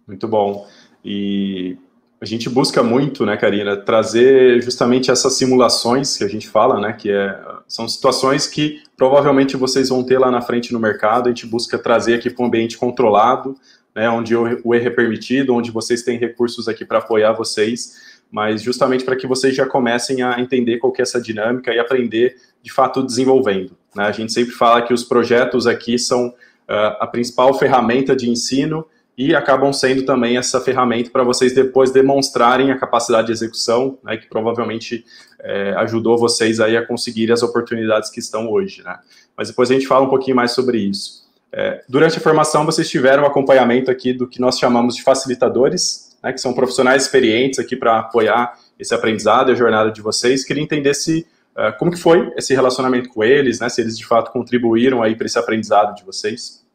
Muito 0.06 0.26
bom. 0.26 0.68
E 1.04 1.78
a 2.20 2.24
gente 2.24 2.48
busca 2.48 2.82
muito, 2.82 3.26
né, 3.26 3.36
Karina, 3.36 3.76
trazer 3.76 4.62
justamente 4.62 5.10
essas 5.10 5.34
simulações 5.34 6.16
que 6.16 6.24
a 6.24 6.28
gente 6.28 6.48
fala, 6.48 6.80
né, 6.80 6.92
que 6.92 7.10
é, 7.10 7.38
são 7.68 7.86
situações 7.86 8.46
que 8.46 8.82
provavelmente 8.96 9.56
vocês 9.56 9.90
vão 9.90 10.02
ter 10.02 10.18
lá 10.18 10.30
na 10.30 10.40
frente 10.40 10.72
no 10.72 10.80
mercado, 10.80 11.26
a 11.26 11.28
gente 11.28 11.46
busca 11.46 11.78
trazer 11.78 12.14
aqui 12.14 12.30
para 12.30 12.42
um 12.42 12.48
ambiente 12.48 12.78
controlado, 12.78 13.54
né, 13.94 14.08
onde 14.08 14.34
o 14.34 14.74
erro 14.74 14.86
é 14.86 14.90
permitido, 14.90 15.54
onde 15.54 15.70
vocês 15.70 16.02
têm 16.02 16.18
recursos 16.18 16.68
aqui 16.68 16.84
para 16.84 16.98
apoiar 16.98 17.32
vocês, 17.32 18.20
mas 18.30 18.62
justamente 18.62 19.04
para 19.04 19.16
que 19.16 19.26
vocês 19.26 19.54
já 19.54 19.66
comecem 19.66 20.22
a 20.22 20.40
entender 20.40 20.78
qual 20.78 20.92
que 20.92 21.00
é 21.00 21.04
essa 21.04 21.20
dinâmica 21.20 21.72
e 21.72 21.78
aprender, 21.78 22.36
de 22.62 22.72
fato, 22.72 23.02
desenvolvendo. 23.02 23.76
Né? 23.94 24.04
A 24.04 24.12
gente 24.12 24.32
sempre 24.32 24.52
fala 24.52 24.82
que 24.82 24.92
os 24.92 25.04
projetos 25.04 25.66
aqui 25.66 25.98
são 25.98 26.28
uh, 26.28 26.96
a 27.00 27.06
principal 27.06 27.54
ferramenta 27.58 28.16
de 28.16 28.28
ensino, 28.28 28.86
e 29.16 29.34
acabam 29.34 29.72
sendo 29.72 30.04
também 30.04 30.36
essa 30.36 30.60
ferramenta 30.60 31.10
para 31.10 31.24
vocês 31.24 31.54
depois 31.54 31.90
demonstrarem 31.90 32.70
a 32.70 32.78
capacidade 32.78 33.28
de 33.28 33.32
execução, 33.32 33.98
né, 34.04 34.16
que 34.16 34.28
provavelmente 34.28 35.04
é, 35.40 35.72
ajudou 35.78 36.18
vocês 36.18 36.60
aí 36.60 36.76
a 36.76 36.86
conseguir 36.86 37.32
as 37.32 37.42
oportunidades 37.42 38.10
que 38.10 38.20
estão 38.20 38.50
hoje, 38.50 38.82
né. 38.82 38.98
Mas 39.36 39.48
depois 39.48 39.70
a 39.70 39.74
gente 39.74 39.86
fala 39.86 40.04
um 40.04 40.10
pouquinho 40.10 40.36
mais 40.36 40.52
sobre 40.52 40.78
isso. 40.78 41.24
É, 41.52 41.82
durante 41.88 42.18
a 42.18 42.20
formação, 42.20 42.66
vocês 42.66 42.90
tiveram 42.90 43.24
acompanhamento 43.24 43.90
aqui 43.90 44.12
do 44.12 44.26
que 44.28 44.40
nós 44.40 44.58
chamamos 44.58 44.96
de 44.96 45.02
facilitadores, 45.02 46.14
né, 46.22 46.32
que 46.32 46.40
são 46.40 46.52
profissionais 46.52 47.04
experientes 47.04 47.58
aqui 47.58 47.74
para 47.74 48.00
apoiar 48.00 48.58
esse 48.78 48.94
aprendizado 48.94 49.50
e 49.50 49.52
a 49.52 49.54
jornada 49.54 49.90
de 49.90 50.02
vocês. 50.02 50.44
Queria 50.44 50.62
entender 50.62 50.92
se 50.92 51.26
uh, 51.56 51.76
como 51.78 51.90
que 51.90 51.98
foi 51.98 52.30
esse 52.36 52.54
relacionamento 52.54 53.08
com 53.08 53.24
eles, 53.24 53.60
né, 53.60 53.70
se 53.70 53.80
eles 53.80 53.96
de 53.96 54.06
fato 54.06 54.30
contribuíram 54.30 55.02
aí 55.02 55.16
para 55.16 55.26
esse 55.26 55.38
aprendizado 55.38 55.94
de 55.94 56.04
vocês. 56.04 56.65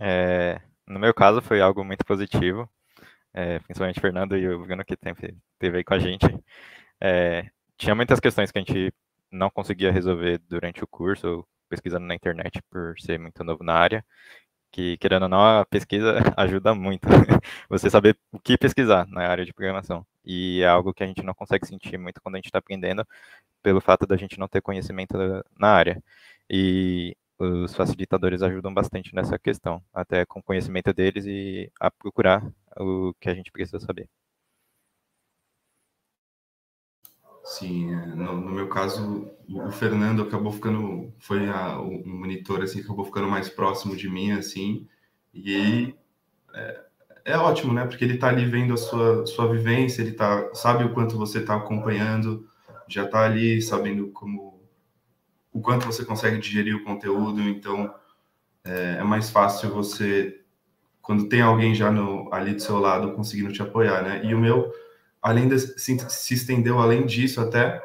É, 0.00 0.60
no 0.86 0.98
meu 0.98 1.14
caso, 1.14 1.40
foi 1.42 1.60
algo 1.60 1.84
muito 1.84 2.04
positivo, 2.04 2.68
é, 3.32 3.58
principalmente 3.60 3.98
o 3.98 4.02
Fernando 4.02 4.36
e 4.36 4.48
o 4.48 4.60
Bruno 4.64 4.84
que 4.84 4.96
teve 5.58 5.78
aí 5.78 5.84
com 5.84 5.94
a 5.94 5.98
gente. 5.98 6.26
É, 7.00 7.50
tinha 7.76 7.94
muitas 7.94 8.20
questões 8.20 8.50
que 8.52 8.58
a 8.58 8.62
gente 8.62 8.92
não 9.30 9.50
conseguia 9.50 9.92
resolver 9.92 10.38
durante 10.48 10.82
o 10.84 10.86
curso, 10.86 11.46
pesquisando 11.68 12.06
na 12.06 12.14
internet 12.14 12.62
por 12.70 12.98
ser 13.00 13.18
muito 13.18 13.42
novo 13.44 13.64
na 13.64 13.74
área, 13.74 14.04
que, 14.72 14.96
querendo 14.98 15.24
ou 15.24 15.28
não, 15.28 15.60
a 15.60 15.66
pesquisa 15.66 16.14
ajuda 16.36 16.74
muito. 16.74 17.06
Você 17.68 17.90
saber 17.90 18.18
o 18.32 18.40
que 18.40 18.58
pesquisar 18.58 19.06
na 19.08 19.22
área 19.28 19.44
de 19.44 19.52
programação. 19.52 20.06
E 20.24 20.62
é 20.62 20.68
algo 20.68 20.94
que 20.94 21.04
a 21.04 21.06
gente 21.06 21.22
não 21.22 21.34
consegue 21.34 21.66
sentir 21.66 21.98
muito 21.98 22.20
quando 22.20 22.36
a 22.36 22.38
gente 22.38 22.46
está 22.46 22.58
aprendendo, 22.58 23.06
pelo 23.62 23.80
fato 23.80 24.06
da 24.06 24.16
gente 24.16 24.38
não 24.38 24.48
ter 24.48 24.62
conhecimento 24.62 25.16
na 25.58 25.68
área. 25.68 26.02
E 26.50 27.16
os 27.38 27.74
facilitadores 27.74 28.42
ajudam 28.42 28.72
bastante 28.72 29.14
nessa 29.14 29.38
questão, 29.38 29.82
até 29.92 30.24
com 30.24 30.42
conhecimento 30.42 30.92
deles 30.92 31.26
e 31.26 31.70
a 31.80 31.90
procurar 31.90 32.46
o 32.78 33.12
que 33.20 33.28
a 33.28 33.34
gente 33.34 33.50
precisa 33.50 33.80
saber. 33.80 34.08
Sim, 37.44 37.92
é, 37.94 38.06
no, 38.06 38.40
no, 38.40 38.50
meu 38.50 38.68
caso, 38.68 39.30
o 39.48 39.70
Fernando 39.70 40.22
acabou 40.22 40.50
ficando, 40.50 41.12
foi 41.18 41.46
a, 41.50 41.78
o 41.78 42.06
monitor, 42.06 42.62
assim, 42.62 42.80
acabou 42.80 43.04
ficando 43.04 43.28
mais 43.28 43.50
próximo 43.50 43.94
de 43.94 44.08
mim, 44.08 44.32
assim, 44.32 44.88
e 45.32 45.94
é, 46.54 46.84
é 47.26 47.36
ótimo, 47.36 47.74
né, 47.74 47.86
porque 47.86 48.02
ele 48.02 48.14
está 48.14 48.28
ali 48.28 48.46
vendo 48.46 48.72
a 48.72 48.78
sua, 48.78 49.26
sua 49.26 49.46
vivência, 49.46 50.00
ele 50.00 50.12
tá, 50.12 50.54
sabe 50.54 50.84
o 50.84 50.94
quanto 50.94 51.18
você 51.18 51.40
está 51.40 51.54
acompanhando, 51.56 52.48
já 52.88 53.04
está 53.04 53.24
ali 53.24 53.60
sabendo 53.60 54.10
como, 54.12 54.53
o 55.54 55.60
quanto 55.60 55.86
você 55.86 56.04
consegue 56.04 56.36
digerir 56.36 56.76
o 56.76 56.82
conteúdo, 56.82 57.40
então 57.40 57.94
é, 58.64 58.96
é 58.98 59.04
mais 59.04 59.30
fácil 59.30 59.70
você, 59.70 60.40
quando 61.00 61.28
tem 61.28 61.40
alguém 61.40 61.74
já 61.74 61.92
no, 61.92 62.28
ali 62.34 62.52
do 62.54 62.60
seu 62.60 62.78
lado, 62.78 63.12
conseguindo 63.12 63.52
te 63.52 63.62
apoiar, 63.62 64.02
né, 64.02 64.20
e 64.24 64.34
o 64.34 64.38
meu 64.38 64.70
além 65.22 65.48
de, 65.48 65.58
se, 65.58 65.96
se 66.10 66.34
estendeu 66.34 66.78
além 66.80 67.06
disso 67.06 67.40
até, 67.40 67.82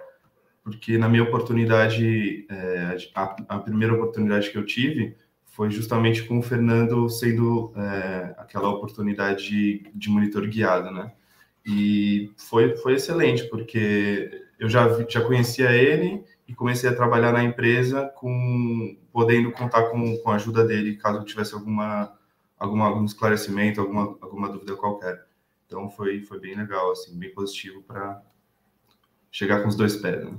porque 0.64 0.98
na 0.98 1.08
minha 1.08 1.24
oportunidade, 1.24 2.46
é, 2.50 2.98
a, 3.16 3.36
a, 3.48 3.60
primeira 3.60 3.94
oportunidade 3.94 4.50
que 4.50 4.58
eu 4.58 4.66
tive 4.66 5.16
foi 5.46 5.70
justamente 5.70 6.24
com 6.24 6.40
o 6.40 6.44
Fernando 6.44 7.08
sendo 7.08 7.72
é, 7.78 8.36
aquela 8.38 8.70
oportunidade 8.70 9.48
de, 9.48 9.92
de, 9.96 10.10
monitor 10.10 10.46
guiado, 10.48 10.92
né? 10.92 11.14
E 11.66 12.32
foi, 12.36 12.76
foi 12.78 12.96
excelente, 12.96 13.44
porque 13.46 14.44
eu 14.60 14.70
já, 14.70 14.88
já 15.08 15.22
conhecia 15.22 15.72
ele 15.72 16.24
e 16.50 16.56
comecei 16.56 16.89
a 16.89 16.96
trabalhar 16.96 17.32
na 17.32 17.44
empresa 17.44 18.12
com 18.15 18.98
podendo 19.13 19.51
contar 19.51 19.84
com, 19.84 20.18
com 20.18 20.32
a 20.32 20.36
ajuda 20.36 20.65
dele 20.65 20.98
caso 20.98 21.24
tivesse 21.24 21.53
alguma, 21.53 22.12
alguma 22.58 22.88
algum 22.88 23.06
esclarecimento, 23.06 23.79
alguma, 23.79 24.18
alguma 24.20 24.50
dúvida 24.50 24.75
qualquer. 24.75 25.24
Então 25.68 25.91
foi, 25.91 26.22
foi 26.22 26.39
bem 26.39 26.56
legal, 26.56 26.91
assim, 26.91 27.15
bem 27.15 27.32
positivo 27.32 27.84
para 27.84 28.20
chegar 29.32 29.62
com 29.62 29.68
os 29.68 29.75
dois 29.75 29.96
pés. 29.96 30.25
Né? 30.25 30.32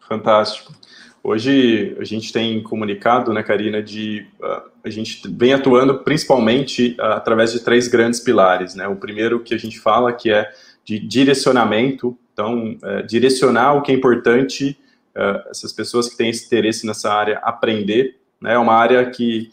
Fantástico. 0.00 0.74
Hoje 1.22 1.96
a 2.00 2.04
gente 2.04 2.32
tem 2.32 2.60
comunicado, 2.64 3.32
né, 3.32 3.44
Karina, 3.44 3.80
de 3.80 4.26
uh, 4.40 4.72
a 4.82 4.90
gente 4.90 5.22
vem 5.28 5.54
atuando 5.54 6.00
principalmente 6.00 6.96
uh, 6.98 7.12
através 7.12 7.52
de 7.52 7.60
três 7.60 7.86
grandes 7.86 8.18
pilares, 8.18 8.74
né? 8.74 8.88
O 8.88 8.96
primeiro 8.96 9.38
que 9.38 9.54
a 9.54 9.58
gente 9.58 9.78
fala 9.78 10.12
que 10.12 10.32
é 10.32 10.52
de 10.84 10.98
direcionamento, 10.98 12.18
então 12.32 12.76
uh, 12.82 13.06
direcionar 13.06 13.74
o 13.74 13.82
que 13.82 13.92
é 13.92 13.94
importante 13.94 14.78
uh, 15.16 15.48
essas 15.50 15.72
pessoas 15.72 16.08
que 16.08 16.16
têm 16.16 16.30
esse 16.30 16.46
interesse 16.46 16.86
nessa 16.86 17.12
área 17.12 17.38
aprender, 17.38 18.18
né? 18.40 18.54
É 18.54 18.58
uma 18.58 18.74
área 18.74 19.08
que 19.10 19.50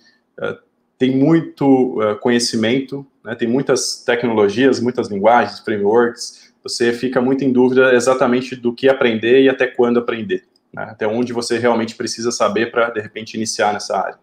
tem 0.98 1.18
muito 1.18 1.98
conhecimento, 2.22 3.06
né? 3.24 3.36
Tem 3.36 3.48
muitas 3.48 4.04
tecnologias, 4.04 4.80
muitas 4.80 5.10
linguagens, 5.10 5.60
frameworks. 5.60 6.54
Você 6.64 6.94
fica 6.94 7.22
muito 7.22 7.44
em 7.44 7.52
dúvida 7.52 7.94
exatamente 7.94 8.56
do 8.56 8.74
que 8.74 8.90
aprender 8.90 9.44
e 9.44 9.50
até 9.50 9.68
quando 9.68 10.00
aprender. 10.00 10.46
Né? 10.74 10.84
Até 10.84 11.08
onde 11.08 11.34
você 11.34 11.58
realmente 11.58 11.96
precisa 11.96 12.32
saber 12.32 12.72
para, 12.72 12.90
de 12.90 13.02
repente, 13.02 13.36
iniciar 13.36 13.74
nessa 13.74 13.98
área. 13.98 14.20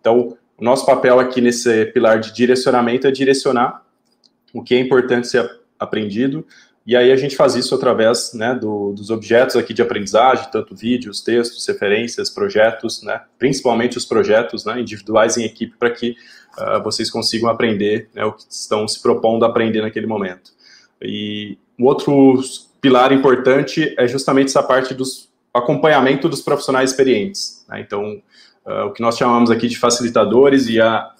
Então, 0.00 0.36
o 0.56 0.64
nosso 0.64 0.84
papel 0.84 1.18
aqui 1.18 1.40
nesse 1.40 1.86
pilar 1.86 2.20
de 2.20 2.32
direcionamento 2.34 3.06
é 3.06 3.10
direcionar 3.10 3.84
o 4.52 4.62
que 4.62 4.74
é 4.74 4.78
importante 4.78 5.28
ser 5.28 5.60
aprendido, 5.78 6.46
e 6.86 6.96
aí 6.96 7.12
a 7.12 7.16
gente 7.16 7.36
faz 7.36 7.54
isso 7.54 7.74
através 7.74 8.32
né, 8.32 8.54
do, 8.54 8.92
dos 8.92 9.10
objetos 9.10 9.54
aqui 9.56 9.74
de 9.74 9.82
aprendizagem, 9.82 10.50
tanto 10.50 10.74
vídeos, 10.74 11.20
textos, 11.20 11.66
referências, 11.66 12.30
projetos, 12.30 13.02
né, 13.02 13.20
principalmente 13.38 13.98
os 13.98 14.06
projetos 14.06 14.64
né, 14.64 14.80
individuais 14.80 15.36
em 15.36 15.44
equipe, 15.44 15.76
para 15.78 15.90
que 15.90 16.16
uh, 16.58 16.82
vocês 16.82 17.10
consigam 17.10 17.50
aprender 17.50 18.08
né, 18.14 18.24
o 18.24 18.32
que 18.32 18.44
estão 18.48 18.88
se 18.88 19.00
propondo 19.00 19.44
a 19.44 19.48
aprender 19.48 19.82
naquele 19.82 20.06
momento. 20.06 20.52
E 21.02 21.58
um 21.78 21.84
outro 21.84 22.40
pilar 22.80 23.12
importante 23.12 23.94
é 23.98 24.08
justamente 24.08 24.48
essa 24.48 24.62
parte 24.62 24.94
dos 24.94 25.30
acompanhamento 25.52 26.28
dos 26.28 26.40
profissionais 26.40 26.90
experientes. 26.90 27.64
Né? 27.68 27.80
Então, 27.80 28.22
uh, 28.64 28.86
o 28.86 28.92
que 28.92 29.02
nós 29.02 29.18
chamamos 29.18 29.50
aqui 29.50 29.68
de 29.68 29.78
facilitadores 29.78 30.66
e 30.66 30.80
a, 30.80 31.10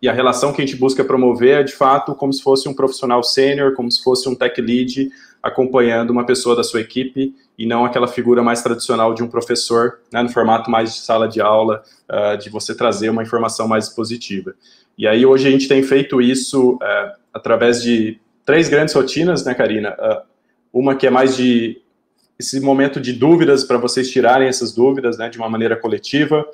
e 0.00 0.08
a 0.08 0.12
relação 0.12 0.52
que 0.52 0.60
a 0.60 0.66
gente 0.66 0.78
busca 0.78 1.02
promover 1.04 1.60
é, 1.60 1.62
de 1.62 1.72
fato, 1.72 2.14
como 2.14 2.32
se 2.32 2.42
fosse 2.42 2.68
um 2.68 2.74
profissional 2.74 3.22
sênior, 3.22 3.74
como 3.74 3.90
se 3.90 4.02
fosse 4.02 4.28
um 4.28 4.34
tech 4.34 4.60
lead 4.60 5.10
acompanhando 5.42 6.10
uma 6.10 6.26
pessoa 6.26 6.56
da 6.56 6.62
sua 6.62 6.80
equipe 6.80 7.34
e 7.56 7.66
não 7.66 7.84
aquela 7.84 8.08
figura 8.08 8.42
mais 8.42 8.62
tradicional 8.62 9.14
de 9.14 9.22
um 9.22 9.28
professor, 9.28 10.00
né, 10.12 10.22
no 10.22 10.28
formato 10.28 10.70
mais 10.70 10.94
de 10.94 11.00
sala 11.00 11.28
de 11.28 11.40
aula, 11.40 11.82
uh, 12.10 12.36
de 12.36 12.50
você 12.50 12.74
trazer 12.74 13.08
uma 13.08 13.22
informação 13.22 13.66
mais 13.66 13.88
positiva. 13.88 14.54
E 14.98 15.06
aí 15.06 15.24
hoje 15.24 15.48
a 15.48 15.50
gente 15.50 15.68
tem 15.68 15.82
feito 15.82 16.20
isso 16.20 16.74
uh, 16.74 17.16
através 17.32 17.82
de 17.82 18.18
três 18.44 18.68
grandes 18.68 18.94
rotinas, 18.94 19.44
né, 19.44 19.54
Karina? 19.54 19.96
Uh, 19.98 20.22
uma 20.72 20.94
que 20.94 21.06
é 21.06 21.10
mais 21.10 21.36
de 21.36 21.80
esse 22.38 22.60
momento 22.60 23.00
de 23.00 23.12
dúvidas 23.12 23.64
para 23.64 23.78
vocês 23.78 24.10
tirarem 24.10 24.48
essas 24.48 24.74
dúvidas, 24.74 25.16
né, 25.16 25.28
de 25.30 25.38
uma 25.38 25.48
maneira 25.48 25.76
coletiva. 25.76 26.46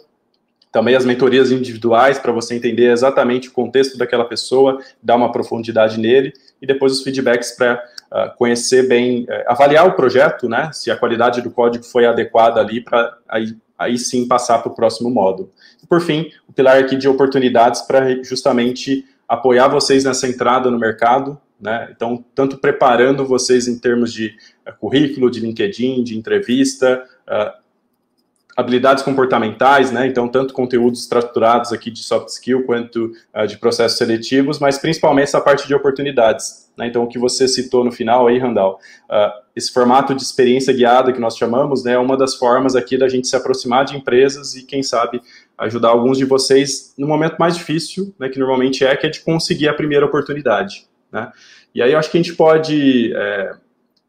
Também 0.73 0.97
as 0.97 1.05
mentorias 1.05 1.53
individuais 1.53 2.19
para 2.19 2.33
você 2.33 2.55
entender 2.55 2.91
exatamente 2.91 3.51
o 3.51 3.53
contexto 3.53 3.99
daquela 3.99 4.25
pessoa, 4.25 4.81
dar 5.03 5.17
uma 5.17 5.31
profundidade 5.31 6.01
nele 6.01 6.33
e 6.63 6.67
depois 6.67 6.93
os 6.93 7.03
feedbacks 7.03 7.53
para 7.53 7.85
uh, 8.11 8.37
conhecer 8.39 8.89
bem, 8.89 9.25
uh, 9.25 9.27
avaliar 9.49 9.87
o 9.87 9.93
projeto, 9.93 10.49
né? 10.49 10.71
Se 10.73 10.91
a 10.91 10.97
qualidade 10.97 11.43
do 11.43 11.51
código 11.51 11.85
foi 11.85 12.07
adequada 12.07 12.59
ali 12.59 12.81
para 12.81 13.19
aí, 13.29 13.55
aí 13.79 13.99
sim 13.99 14.27
passar 14.27 14.61
para 14.61 14.73
o 14.73 14.75
próximo 14.75 15.11
módulo. 15.11 15.51
E 15.83 15.87
por 15.87 16.01
fim, 16.01 16.31
o 16.49 16.53
pilar 16.55 16.79
aqui 16.79 16.97
de 16.97 17.07
oportunidades 17.07 17.83
para 17.83 18.23
justamente 18.25 19.05
apoiar 19.29 19.69
vocês 19.69 20.05
nessa 20.05 20.27
entrada 20.27 20.71
no 20.71 20.79
mercado, 20.79 21.39
né? 21.61 21.91
Então, 21.95 22.25
tanto 22.35 22.57
preparando 22.57 23.27
vocês 23.27 23.69
em 23.69 23.79
termos 23.79 24.11
de 24.11 24.35
uh, 24.67 24.73
currículo, 24.81 25.31
de 25.31 25.41
LinkedIn, 25.41 26.03
de 26.03 26.17
entrevista, 26.17 27.05
uh, 27.29 27.62
habilidades 28.57 29.03
comportamentais, 29.03 29.91
né? 29.91 30.07
Então, 30.07 30.29
tanto 30.29 30.53
conteúdos 30.53 31.01
estruturados 31.01 31.73
aqui 31.73 31.91
de 31.91 32.03
soft 32.03 32.29
skill 32.29 32.65
quanto 32.65 33.13
uh, 33.35 33.47
de 33.47 33.57
processos 33.57 33.97
seletivos, 33.97 34.59
mas 34.59 34.79
principalmente 34.79 35.25
essa 35.25 35.41
parte 35.41 35.67
de 35.67 35.75
oportunidades. 35.75 36.71
Né? 36.77 36.87
Então, 36.87 37.03
o 37.03 37.09
que 37.09 37.19
você 37.19 37.49
citou 37.49 37.85
no 37.85 37.91
final 37.91 38.27
aí, 38.27 38.39
Randall, 38.39 38.79
uh, 39.11 39.43
esse 39.57 39.73
formato 39.73 40.15
de 40.15 40.23
experiência 40.23 40.73
guiada 40.73 41.13
que 41.13 41.21
nós 41.21 41.37
chamamos, 41.37 41.85
né, 41.85 41.93
é 41.93 41.99
uma 41.99 42.17
das 42.17 42.35
formas 42.35 42.75
aqui 42.75 42.97
da 42.99 43.09
gente 43.09 43.29
se 43.29 43.37
aproximar 43.37 43.85
de 43.85 43.97
empresas 43.97 44.55
e, 44.55 44.65
quem 44.65 44.83
sabe, 44.83 45.21
ajudar 45.59 45.89
alguns 45.89 46.19
de 46.19 46.25
vocês 46.25 46.95
no 46.97 47.07
momento 47.07 47.37
mais 47.39 47.57
difícil, 47.57 48.15
né, 48.19 48.29
que 48.29 48.39
normalmente 48.39 48.85
é, 48.85 48.97
que 48.97 49.07
é 49.07 49.11
de 49.11 49.21
conseguir 49.21 49.69
a 49.69 49.75
primeira 49.75 50.05
oportunidade. 50.05 50.87
Né? 51.11 51.31
E 51.75 51.83
aí 51.83 51.93
eu 51.93 51.99
acho 51.99 52.11
que 52.11 52.19
a 52.19 52.23
gente 52.23 52.35
pode 52.35 53.13
é, 53.15 53.53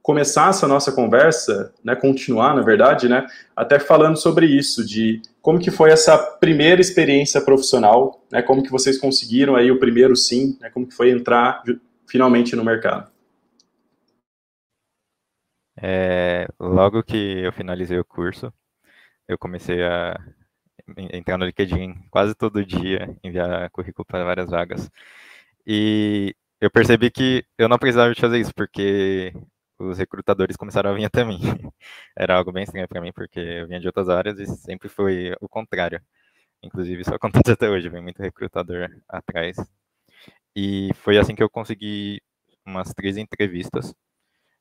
começar 0.03 0.50
essa 0.50 0.67
nossa 0.67 0.91
conversa, 0.91 1.74
né, 1.81 1.95
continuar, 1.95 2.53
na 2.53 2.62
verdade, 2.62 3.07
né, 3.07 3.25
até 3.55 3.79
falando 3.79 4.17
sobre 4.17 4.45
isso, 4.45 4.86
de 4.86 5.22
como 5.41 5.57
que 5.57 5.72
foi 5.72 5.91
essa 5.91 6.17
primeira 6.17 6.81
experiência 6.81 7.39
profissional, 7.39 8.22
né, 8.29 8.41
como 8.41 8.62
que 8.62 8.69
vocês 8.69 9.00
conseguiram 9.00 9.55
aí 9.55 9.72
o 9.72 9.79
primeiro 9.79 10.13
sim, 10.13 10.57
né, 10.60 10.69
como 10.69 10.86
que 10.86 10.93
foi 10.93 11.10
entrar 11.10 11.63
finalmente 12.05 12.53
no 12.53 12.65
mercado. 12.65 13.10
É, 15.81 16.48
logo 16.60 17.01
que 17.01 17.15
eu 17.15 17.53
finalizei 17.53 17.98
o 17.98 18.05
curso, 18.05 18.53
eu 19.27 19.38
comecei 19.38 19.81
a 19.83 20.19
entrar 21.13 21.38
no 21.38 21.45
LinkedIn 21.45 21.93
quase 22.12 22.36
todo 22.36 22.65
dia, 22.65 23.17
enviar 23.24 23.69
currículo 23.72 24.05
para 24.05 24.25
várias 24.25 24.50
vagas. 24.50 24.89
E 25.65 26.36
eu 26.60 26.69
percebi 26.69 27.10
que 27.10 27.45
eu 27.57 27.69
não 27.69 27.77
precisava 27.77 28.13
de 28.13 28.19
fazer 28.19 28.39
isso, 28.39 28.53
porque 28.53 29.33
os 29.80 29.98
recrutadores 29.98 30.56
começaram 30.58 30.92
a 30.92 30.94
vir 30.94 31.06
até 31.06 31.24
mim. 31.24 31.39
Era 32.18 32.36
algo 32.38 32.51
bem 32.51 32.63
estranho 32.63 32.88
para 32.88 33.01
mim, 33.01 33.12
porque 33.13 33.39
eu 33.39 33.68
vinha 33.68 33.80
de 33.80 33.88
outras 33.88 34.10
áreas 34.10 34.39
e 34.39 34.46
sempre 34.48 34.89
foi 34.89 35.36
o 35.42 35.50
contrário. 35.50 36.01
Inclusive, 36.63 37.01
isso 37.01 37.13
acontece 37.15 37.51
até 37.51 37.70
hoje, 37.70 37.89
vem 37.89 38.01
muito 38.01 38.22
recrutador 38.22 38.89
atrás. 39.10 39.58
E 40.56 40.92
foi 40.96 41.18
assim 41.18 41.36
que 41.36 41.44
eu 41.44 41.50
consegui 41.50 42.22
umas 42.65 42.94
três 42.94 43.18
entrevistas. 43.18 43.94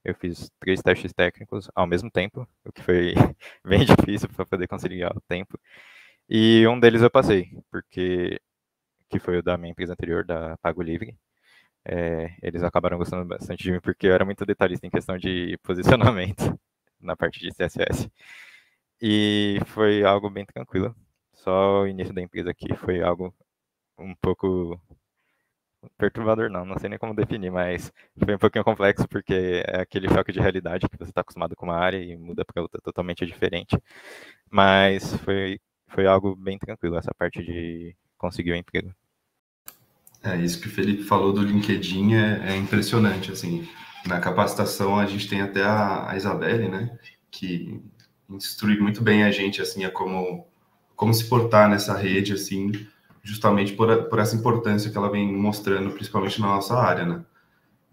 Eu 0.05 0.15
fiz 0.17 0.51
três 0.61 0.83
testes 0.83 1.13
técnicos 1.13 1.71
ao 1.75 1.87
mesmo 1.87 2.11
tempo, 2.11 2.49
o 2.65 2.73
que 2.73 2.83
foi 2.83 3.15
bem 3.65 3.85
difícil 3.87 4.29
para 4.31 4.47
poder 4.47 4.69
conciliar 4.69 5.17
o 5.17 5.21
tempo. 5.23 5.59
E 6.29 6.67
um 6.69 6.81
deles 6.81 7.03
eu 7.03 7.11
passei, 7.11 7.51
porque 7.71 8.41
que 9.11 9.21
foi 9.21 9.39
o 9.39 9.43
da 9.43 9.59
minha 9.59 9.73
empresa 9.73 9.93
anterior, 9.95 10.25
da 10.25 10.57
Pago 10.59 10.83
Livre. 10.83 11.17
É, 11.85 12.35
eles 12.43 12.63
acabaram 12.63 12.99
gostando 12.99 13.25
bastante 13.25 13.63
de 13.65 13.73
mim 13.73 13.81
porque 13.81 14.07
eu 14.07 14.15
era 14.15 14.25
muito 14.25 14.47
detalhista 14.47 14.87
em 14.87 14.91
questão 14.91 15.19
de 15.19 15.59
posicionamento 15.65 16.59
na 17.01 17.17
parte 17.17 17.41
de 17.41 17.51
CSS. 17.53 18.11
E 19.01 19.59
foi 19.67 20.05
algo 20.05 20.31
bem 20.31 20.47
tranquilo. 20.47 20.95
Só 21.35 21.83
o 21.83 21.89
início 21.89 22.15
da 22.15 22.23
empresa 22.23 22.51
aqui 22.51 22.75
foi 22.77 23.03
algo 23.03 23.35
um 23.99 24.15
pouco 24.15 24.81
perturbador, 25.99 26.49
não, 26.51 26.65
não 26.65 26.79
sei 26.79 26.89
nem 26.89 26.99
como 26.99 27.15
definir, 27.15 27.51
mas 27.51 27.93
foi 28.25 28.35
um 28.35 28.39
pouquinho 28.39 28.65
complexo 28.65 29.07
porque 29.09 29.63
é 29.67 29.81
aquele 29.81 30.09
choque 30.09 30.33
de 30.33 30.41
realidade 30.41 30.89
que 30.89 30.97
você 30.97 31.11
está 31.11 31.23
acostumado 31.23 31.57
com 31.57 31.67
uma 31.67 31.77
área 31.77 31.99
e 31.99 32.17
muda 32.17 32.45
para 32.45 32.63
outra 32.63 32.81
totalmente 32.81 33.27
diferente. 33.27 33.77
Mas 34.51 35.15
foi, 35.19 35.61
foi 35.89 36.07
algo 36.07 36.37
bem 36.37 36.59
tranquilo 36.59 36.97
essa 36.97 37.13
parte 37.15 37.43
de 37.43 37.97
conseguir 38.19 38.53
o 38.53 38.55
um 38.55 38.59
emprego. 38.59 38.95
É, 40.23 40.37
isso 40.37 40.61
que 40.61 40.69
o 40.69 40.71
Felipe 40.71 41.03
falou 41.03 41.33
do 41.33 41.43
LinkedIn 41.43 42.15
é, 42.15 42.53
é, 42.53 42.57
impressionante, 42.57 43.33
assim, 43.33 43.69
na 44.07 44.21
capacitação 44.21 44.99
a 44.99 45.05
gente 45.05 45.29
tem 45.29 45.41
até 45.41 45.65
a, 45.65 46.11
a 46.11 46.17
Isabelle, 46.17 46.69
né, 46.69 46.97
que 47.29 47.83
instrui 48.29 48.79
muito 48.79 49.03
bem 49.03 49.25
a 49.25 49.33
gente, 49.33 49.61
assim, 49.61 49.85
a 49.85 49.91
como, 49.91 50.47
como 50.95 51.13
se 51.13 51.29
portar 51.29 51.69
nessa 51.69 51.97
rede, 51.97 52.33
assim, 52.35 52.71
justamente 53.23 53.73
por, 53.73 54.05
por 54.05 54.21
essa 54.21 54.37
importância 54.37 54.93
que 54.93 54.97
ela 54.97 55.11
vem 55.11 55.33
mostrando, 55.33 55.91
principalmente 55.91 56.41
na 56.41 56.49
nossa 56.49 56.77
área, 56.77 57.05
né, 57.05 57.25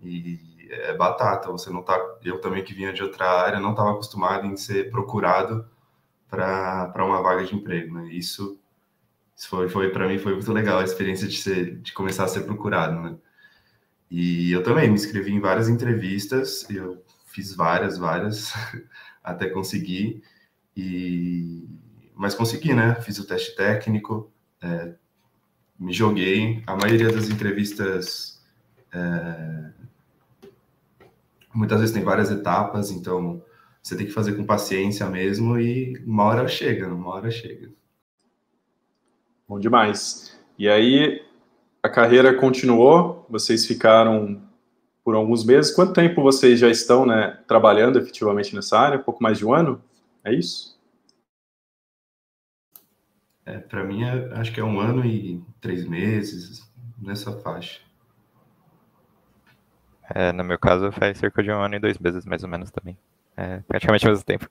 e 0.04 0.40
é 0.70 0.96
batata, 0.96 1.52
você 1.52 1.72
não 1.72 1.82
tá, 1.82 2.00
eu 2.24 2.40
também 2.40 2.64
que 2.64 2.76
vinha 2.76 2.94
de 2.94 3.02
outra 3.02 3.28
área, 3.28 3.60
não 3.60 3.72
estava 3.72 3.92
acostumado 3.92 4.46
em 4.46 4.56
ser 4.56 4.92
procurado 4.92 5.68
para 6.30 6.94
uma 7.04 7.24
vaga 7.24 7.44
de 7.44 7.56
emprego, 7.56 7.96
né, 7.96 8.10
isso 8.12 8.59
foi, 9.48 9.70
foi 9.70 9.90
para 9.90 10.08
mim 10.08 10.18
foi 10.18 10.34
muito 10.34 10.52
legal 10.52 10.80
a 10.80 10.84
experiência 10.84 11.28
de 11.28 11.38
ser, 11.38 11.78
de 11.78 11.94
começar 11.94 12.26
a 12.26 12.28
ser 12.28 12.42
procurado, 12.42 13.00
né? 13.02 13.18
E 14.12 14.52
eu 14.52 14.64
também 14.64 14.88
me 14.90 14.96
inscrevi 14.96 15.32
em 15.32 15.40
várias 15.40 15.70
entrevistas, 15.70 16.68
eu 16.70 17.04
fiz 17.26 17.54
várias, 17.56 17.98
várias, 17.98 18.54
até 19.24 19.50
conseguir. 19.50 20.24
E 20.76 21.68
mas 22.16 22.36
consegui, 22.36 22.74
né? 22.74 22.96
Fiz 22.96 23.18
o 23.18 23.26
teste 23.26 23.56
técnico, 23.56 24.30
é, 24.62 24.94
me 25.80 25.94
joguei. 25.94 26.62
A 26.68 26.76
maioria 26.76 27.12
das 27.12 27.30
entrevistas 27.30 28.44
é, 28.92 29.72
muitas 31.54 31.80
vezes 31.80 31.94
tem 31.94 32.04
várias 32.04 32.30
etapas, 32.30 32.92
então 32.92 33.42
você 33.82 33.96
tem 33.96 34.06
que 34.06 34.12
fazer 34.12 34.34
com 34.34 34.46
paciência 34.46 35.06
mesmo 35.08 35.58
e 35.58 35.98
uma 36.06 36.24
hora 36.26 36.48
chega, 36.48 36.94
uma 36.94 37.10
hora 37.10 37.32
chega. 37.32 37.70
Bom 39.50 39.60
demais. 39.60 40.40
E 40.60 40.70
aí, 40.70 41.26
a 41.82 41.90
carreira 41.90 42.36
continuou, 42.36 43.26
vocês 43.28 43.66
ficaram 43.66 44.40
por 45.04 45.16
alguns 45.16 45.44
meses. 45.44 45.74
Quanto 45.74 45.92
tempo 45.92 46.22
vocês 46.22 46.60
já 46.60 46.70
estão 46.70 47.04
né, 47.04 47.40
trabalhando 47.48 47.98
efetivamente 47.98 48.54
nessa 48.54 48.78
área? 48.78 49.00
Um 49.00 49.02
pouco 49.02 49.24
mais 49.24 49.40
de 49.40 49.46
um 49.48 49.52
ano? 49.52 49.82
É 50.24 50.32
isso? 50.32 50.80
É, 53.44 53.58
Para 53.58 53.84
mim, 53.84 54.04
é, 54.04 54.32
acho 54.36 54.54
que 54.54 54.60
é 54.60 54.64
um 54.64 54.80
ano 54.80 55.04
e 55.04 55.44
três 55.60 55.84
meses, 55.84 56.72
nessa 57.02 57.32
faixa. 57.40 57.82
É, 60.14 60.32
no 60.32 60.44
meu 60.44 60.60
caso, 60.60 60.92
faz 60.92 61.18
cerca 61.18 61.42
de 61.42 61.50
um 61.50 61.60
ano 61.60 61.74
e 61.74 61.80
dois 61.80 61.98
meses, 61.98 62.24
mais 62.24 62.44
ou 62.44 62.50
menos, 62.50 62.70
também. 62.70 62.96
É, 63.36 63.64
praticamente 63.68 64.06
ao 64.06 64.12
mesmo 64.12 64.26
tempo. 64.26 64.48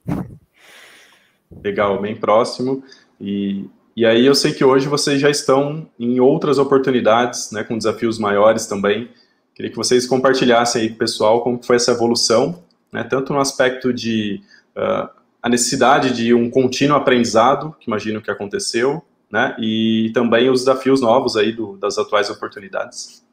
Legal, 1.63 2.03
bem 2.03 2.17
próximo. 2.17 2.83
E 3.21 3.71
e 3.99 4.07
aí 4.07 4.25
eu 4.25 4.33
sei 4.33 4.53
que 4.53 4.65
hoje 4.65 4.87
vocês 4.87 5.21
já 5.21 5.29
estão 5.29 5.91
em 5.99 6.21
outras 6.21 6.57
oportunidades, 6.57 7.51
né, 7.51 7.65
com 7.65 7.77
desafios 7.77 8.17
maiores 8.17 8.65
também. 8.65 9.11
Queria 9.53 9.73
que 9.73 9.77
vocês 9.77 10.07
compartilhassem 10.07 10.83
aí 10.83 10.91
pessoal 10.91 11.43
como 11.43 11.61
foi 11.61 11.75
essa 11.75 11.91
evolução, 11.91 12.63
né, 12.93 13.03
tanto 13.03 13.33
no 13.33 13.41
aspecto 13.41 13.93
de 13.93 14.41
uh, 14.77 15.09
a 15.43 15.49
necessidade 15.49 16.15
de 16.15 16.33
um 16.33 16.49
contínuo 16.49 16.97
aprendizado, 16.97 17.75
que 17.81 17.91
imagino 17.91 18.23
que 18.23 18.31
aconteceu, 18.31 19.05
né, 19.29 19.57
e 19.59 20.13
também 20.15 20.49
os 20.49 20.61
desafios 20.61 21.01
novos 21.01 21.37
aí 21.37 21.51
do, 21.51 21.77
das 21.77 21.99
atuais 21.99 22.31
oportunidades. 22.31 23.27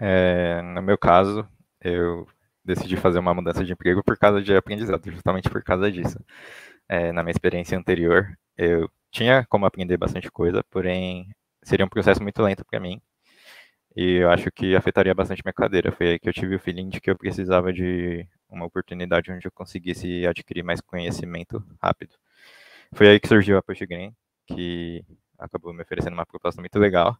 É, 0.00 0.62
no 0.62 0.80
meu 0.80 0.96
caso, 0.96 1.46
eu 1.82 2.26
decidi 2.64 2.96
fazer 2.96 3.18
uma 3.18 3.34
mudança 3.34 3.62
de 3.62 3.74
emprego 3.74 4.02
por 4.02 4.16
causa 4.16 4.40
de 4.40 4.56
aprendizado, 4.56 5.02
justamente 5.10 5.50
por 5.50 5.62
causa 5.62 5.92
disso. 5.92 6.18
É, 6.88 7.12
na 7.12 7.22
minha 7.22 7.32
experiência 7.32 7.76
anterior, 7.76 8.26
eu 8.56 8.88
tinha 9.12 9.46
como 9.48 9.66
aprender 9.66 9.98
bastante 9.98 10.30
coisa, 10.32 10.64
porém 10.70 11.28
seria 11.64 11.86
um 11.86 11.90
processo 11.90 12.22
muito 12.22 12.42
lento 12.42 12.64
para 12.66 12.80
mim. 12.80 13.00
E 13.96 14.16
eu 14.22 14.30
acho 14.30 14.50
que 14.52 14.74
afetaria 14.76 15.14
bastante 15.14 15.42
minha 15.44 15.52
cadeira. 15.52 15.92
Foi 15.92 16.08
aí 16.12 16.18
que 16.18 16.28
eu 16.28 16.32
tive 16.32 16.56
o 16.56 16.60
feeling 16.60 16.88
de 16.88 17.00
que 17.00 17.10
eu 17.10 17.16
precisava 17.18 17.72
de 17.72 18.26
uma 18.48 18.66
oportunidade 18.66 19.30
onde 19.32 19.46
eu 19.46 19.52
conseguisse 19.52 20.26
adquirir 20.26 20.62
mais 20.64 20.80
conhecimento 20.80 21.62
rápido. 21.82 22.14
Foi 22.94 23.08
aí 23.08 23.20
que 23.20 23.28
surgiu 23.28 23.58
a 23.58 23.62
PushGreen, 23.62 24.14
que 24.46 25.04
acabou 25.38 25.72
me 25.74 25.82
oferecendo 25.82 26.14
uma 26.14 26.26
proposta 26.26 26.60
muito 26.62 26.78
legal. 26.78 27.16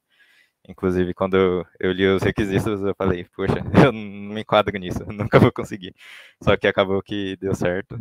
Inclusive, 0.69 1.15
quando 1.15 1.37
eu, 1.37 1.67
eu 1.81 1.93
li 1.93 2.07
os 2.07 2.23
requisitos, 2.23 2.83
eu 2.83 2.95
falei, 2.97 3.25
poxa, 3.37 3.55
eu 3.89 3.93
não 3.93 4.01
me 4.35 4.43
enquadro 4.43 4.79
nisso, 4.79 5.05
nunca 5.13 5.39
vou 5.41 5.53
conseguir. 5.53 5.95
Só 6.43 6.57
que 6.57 6.67
acabou 6.69 7.03
que 7.03 7.37
deu 7.39 7.55
certo. 7.55 7.99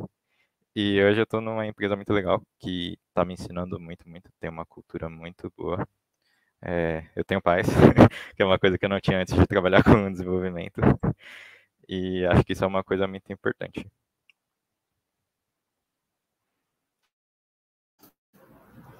E 0.75 1.03
hoje 1.03 1.19
eu 1.19 1.23
estou 1.23 1.41
numa 1.41 1.65
empresa 1.67 1.95
muito 1.97 2.13
legal 2.13 2.41
que 2.59 2.97
está 3.09 3.25
me 3.25 3.33
ensinando 3.33 3.79
muito, 3.79 4.07
muito. 4.07 4.29
Tem 4.39 4.49
uma 4.49 4.65
cultura 4.65 5.09
muito 5.09 5.51
boa. 5.57 5.85
É, 6.61 7.05
eu 7.15 7.25
tenho 7.25 7.41
paz, 7.41 7.67
que 8.35 8.41
é 8.41 8.45
uma 8.45 8.59
coisa 8.59 8.77
que 8.77 8.85
eu 8.85 8.89
não 8.89 8.99
tinha 8.99 9.19
antes 9.19 9.35
de 9.35 9.47
trabalhar 9.47 9.83
com 9.83 10.11
desenvolvimento. 10.11 10.81
E 11.89 12.25
acho 12.25 12.43
que 12.45 12.53
isso 12.53 12.63
é 12.63 12.67
uma 12.67 12.83
coisa 12.83 13.07
muito 13.07 13.31
importante. 13.33 13.85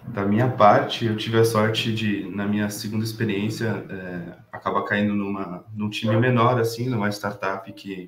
Da 0.08 0.26
minha 0.26 0.50
parte, 0.52 1.06
eu 1.06 1.16
tive 1.16 1.40
a 1.40 1.46
sorte 1.46 1.94
de, 1.94 2.30
na 2.30 2.46
minha 2.46 2.70
segunda 2.70 3.06
experiência, 3.06 3.86
é, 3.90 4.38
acabar 4.52 4.84
caindo 4.84 5.14
numa, 5.14 5.66
num 5.74 5.90
time 5.90 6.18
menor, 6.18 6.60
assim, 6.60 6.90
numa 6.90 7.10
startup 7.10 7.72
que 7.72 8.08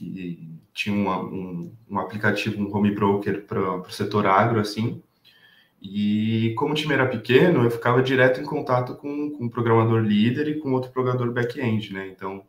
que 0.00 0.48
tinha 0.72 0.94
uma, 0.94 1.22
um, 1.22 1.72
um, 1.88 1.98
aplicativo, 1.98 2.60
um 2.62 2.74
home 2.74 2.94
broker 2.94 3.44
para 3.44 3.76
o 3.80 3.90
setor 3.90 4.26
agro, 4.26 4.58
assim. 4.58 5.02
E 5.82 6.54
como 6.56 6.72
o 6.72 6.76
time 6.76 6.94
era 6.94 7.06
pequeno, 7.06 7.64
eu 7.64 7.70
ficava 7.70 8.02
direto 8.02 8.40
em 8.40 8.44
contato 8.44 8.94
com, 8.96 9.30
com 9.30 9.44
um 9.44 9.48
programador 9.48 10.00
líder 10.00 10.48
e 10.48 10.58
com 10.58 10.72
outro 10.72 10.90
programador 10.90 11.32
back-end, 11.32 11.92
né? 11.92 12.08
Então, 12.08 12.44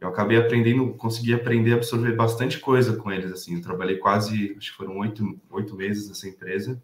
eu 0.00 0.08
acabei 0.08 0.36
aprendendo, 0.38 0.92
consegui 0.94 1.34
aprender 1.34 1.72
a 1.72 1.76
absorver 1.76 2.12
bastante 2.12 2.58
coisa 2.58 2.96
com 2.96 3.10
eles, 3.10 3.32
assim. 3.32 3.56
Eu 3.56 3.62
trabalhei 3.62 3.96
quase, 3.96 4.54
acho 4.56 4.70
que 4.70 4.76
foram 4.76 4.98
oito, 4.98 5.38
oito 5.50 5.74
meses 5.74 6.08
nessa 6.08 6.28
empresa. 6.28 6.82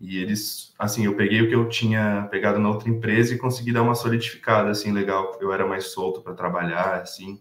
E 0.00 0.18
eles, 0.18 0.74
assim, 0.78 1.04
eu 1.04 1.14
peguei 1.14 1.42
o 1.42 1.48
que 1.48 1.54
eu 1.54 1.68
tinha 1.68 2.26
pegado 2.30 2.58
na 2.58 2.68
outra 2.68 2.88
empresa 2.88 3.34
e 3.34 3.38
consegui 3.38 3.72
dar 3.72 3.82
uma 3.82 3.94
solidificada, 3.94 4.70
assim, 4.70 4.92
legal. 4.92 5.38
Eu 5.40 5.52
era 5.52 5.66
mais 5.66 5.88
solto 5.88 6.20
para 6.20 6.34
trabalhar, 6.34 7.00
assim. 7.00 7.40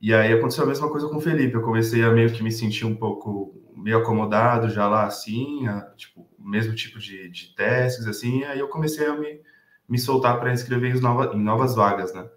E 0.00 0.14
aí 0.14 0.32
aconteceu 0.32 0.64
a 0.64 0.66
mesma 0.66 0.88
coisa 0.88 1.08
com 1.08 1.16
o 1.16 1.20
Felipe. 1.20 1.54
Eu 1.54 1.62
comecei 1.62 2.02
a 2.04 2.10
meio 2.10 2.32
que 2.32 2.42
me 2.42 2.52
sentir 2.52 2.84
um 2.84 2.94
pouco 2.94 3.54
meio 3.76 3.98
acomodado 3.98 4.68
já 4.68 4.88
lá 4.88 5.06
assim, 5.06 5.66
a, 5.66 5.80
tipo, 5.96 6.28
mesmo 6.38 6.74
tipo 6.74 6.98
de, 6.98 7.28
de 7.28 7.54
testes 7.54 8.06
assim. 8.06 8.44
Aí 8.44 8.58
eu 8.58 8.68
comecei 8.68 9.06
a 9.06 9.16
me, 9.16 9.40
me 9.88 9.98
soltar 9.98 10.38
para 10.38 10.52
inscrever 10.52 10.94
em, 10.94 11.00
nova, 11.00 11.34
em 11.34 11.40
novas 11.40 11.74
vagas, 11.74 12.12
né? 12.14 12.28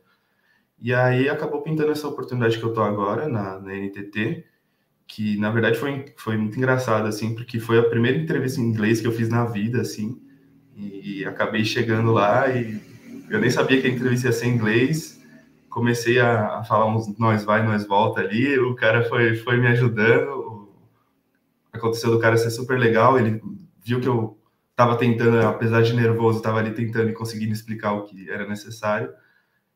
E 0.80 0.94
aí 0.94 1.30
acabou 1.30 1.62
pintando 1.62 1.92
essa 1.92 2.08
oportunidade 2.08 2.58
que 2.58 2.64
eu 2.64 2.74
tô 2.74 2.82
agora 2.82 3.28
na, 3.28 3.60
na 3.60 3.74
NTT, 3.76 4.44
que 5.08 5.38
na 5.38 5.52
verdade 5.52 5.78
foi, 5.78 6.06
foi 6.18 6.38
muito 6.38 6.58
engraçado, 6.58 7.06
assim, 7.08 7.36
porque 7.36 7.60
foi 7.60 7.78
a 7.78 7.84
primeira 7.84 8.18
entrevista 8.18 8.60
em 8.60 8.64
inglês 8.64 9.00
que 9.00 9.06
eu 9.06 9.12
fiz 9.12 9.30
na 9.30 9.46
vida, 9.46 9.82
assim, 9.82 10.20
e, 10.76 11.20
e 11.20 11.26
acabei 11.26 11.64
chegando 11.64 12.12
lá 12.12 12.50
e 12.50 12.82
eu 13.30 13.40
nem 13.40 13.52
sabia 13.52 13.80
que 13.80 13.88
a 13.88 13.92
entrevista 13.92 14.28
ia 14.28 14.34
ser 14.34 14.48
em 14.48 14.56
inglês, 14.56 15.21
comecei 15.72 16.20
a, 16.20 16.60
a, 16.60 16.64
falar 16.64 16.86
uns 16.86 17.18
nós 17.18 17.44
vai, 17.44 17.66
nós 17.66 17.88
volta 17.88 18.20
ali, 18.22 18.60
o 18.60 18.76
cara 18.76 19.04
foi, 19.06 19.36
foi 19.38 19.58
me 19.58 19.68
ajudando, 19.68 20.70
aconteceu 21.72 22.12
do 22.12 22.20
cara 22.20 22.38
ser 22.38 22.52
super 22.52 22.78
legal, 22.78 23.18
ele 23.18 23.42
viu 23.84 24.00
que 24.00 24.08
eu 24.08 24.38
estava 24.70 24.98
tentando, 24.98 25.40
apesar 25.48 25.82
de 25.82 25.94
nervoso, 25.94 26.40
estava 26.40 26.60
ali 26.60 26.74
tentando 26.74 27.10
e 27.10 27.14
conseguindo 27.14 27.54
explicar 27.54 27.94
o 27.94 28.04
que 28.04 28.30
era 28.30 28.48
necessário. 28.48 29.12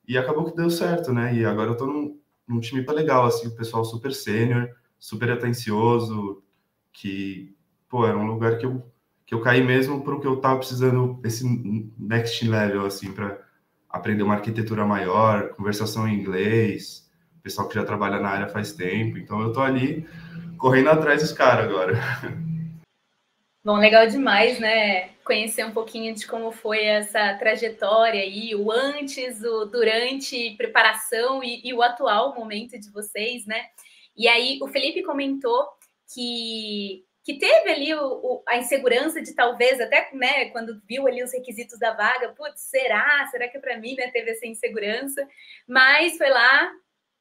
E 0.07 0.17
acabou 0.17 0.45
que 0.45 0.55
deu 0.55 0.69
certo, 0.69 1.11
né? 1.11 1.33
E 1.33 1.45
agora 1.45 1.69
eu 1.69 1.73
estou 1.73 1.87
num, 1.87 2.19
num 2.47 2.59
time 2.59 2.85
legal, 2.89 3.25
assim, 3.25 3.47
o 3.47 3.55
pessoal 3.55 3.83
super 3.85 4.13
sênior, 4.13 4.69
super 4.99 5.31
atencioso, 5.31 6.43
que, 6.91 7.55
pô, 7.89 8.05
era 8.05 8.17
um 8.17 8.27
lugar 8.27 8.57
que 8.57 8.65
eu, 8.65 8.85
que 9.25 9.33
eu 9.33 9.41
caí 9.41 9.63
mesmo 9.63 10.03
para 10.03 10.15
o 10.15 10.19
que 10.19 10.27
eu 10.27 10.35
estava 10.35 10.57
precisando, 10.57 11.19
esse 11.23 11.45
next 11.97 12.47
level, 12.47 12.85
assim, 12.85 13.11
para 13.13 13.44
aprender 13.95 14.23
uma 14.23 14.35
arquitetura 14.35 14.85
maior, 14.85 15.49
conversação 15.49 16.07
em 16.07 16.19
inglês, 16.19 17.09
pessoal 17.41 17.67
que 17.67 17.75
já 17.75 17.85
trabalha 17.85 18.19
na 18.19 18.29
área 18.29 18.47
faz 18.49 18.73
tempo. 18.73 19.17
Então 19.17 19.39
eu 19.41 19.53
tô 19.53 19.61
ali 19.61 20.05
correndo 20.57 20.89
atrás 20.89 21.21
dos 21.21 21.31
caras 21.31 21.65
agora. 21.65 21.93
Bom, 23.63 23.77
legal 23.77 24.05
demais, 24.07 24.59
né? 24.59 25.09
Conhecer 25.23 25.65
um 25.65 25.71
pouquinho 25.71 26.13
de 26.13 26.27
como 26.27 26.51
foi 26.51 26.83
essa 26.83 27.33
trajetória 27.35 28.21
aí, 28.21 28.53
o 28.53 28.71
antes, 28.71 29.41
o 29.43 29.65
durante, 29.65 30.55
preparação 30.55 31.43
e, 31.43 31.61
e 31.63 31.73
o 31.73 31.81
atual 31.81 32.35
momento 32.35 32.77
de 32.77 32.91
vocês, 32.91 33.45
né? 33.47 33.65
E 34.15 34.27
aí, 34.27 34.59
o 34.61 34.67
Felipe 34.67 35.01
comentou 35.01 35.67
que 36.13 37.03
que 37.25 37.39
teve 37.39 37.71
ali 37.71 37.91
o, 37.95 38.05
o, 38.05 38.43
a 38.47 38.55
insegurança 38.55 39.19
de 39.19 39.33
talvez, 39.33 39.81
até 39.81 40.09
né, 40.13 40.45
quando 40.51 40.79
viu 40.87 41.07
ali 41.07 41.23
os 41.23 41.33
requisitos 41.33 41.79
da 41.79 41.91
vaga, 41.91 42.29
putz, 42.29 42.61
será? 42.61 43.27
Será 43.31 43.47
que 43.47 43.57
é 43.57 43.59
para 43.59 43.79
mim, 43.79 43.95
né? 43.95 44.11
Teve 44.11 44.29
essa 44.29 44.45
insegurança, 44.45 45.27
mas 45.67 46.19
foi 46.19 46.29
lá, 46.29 46.71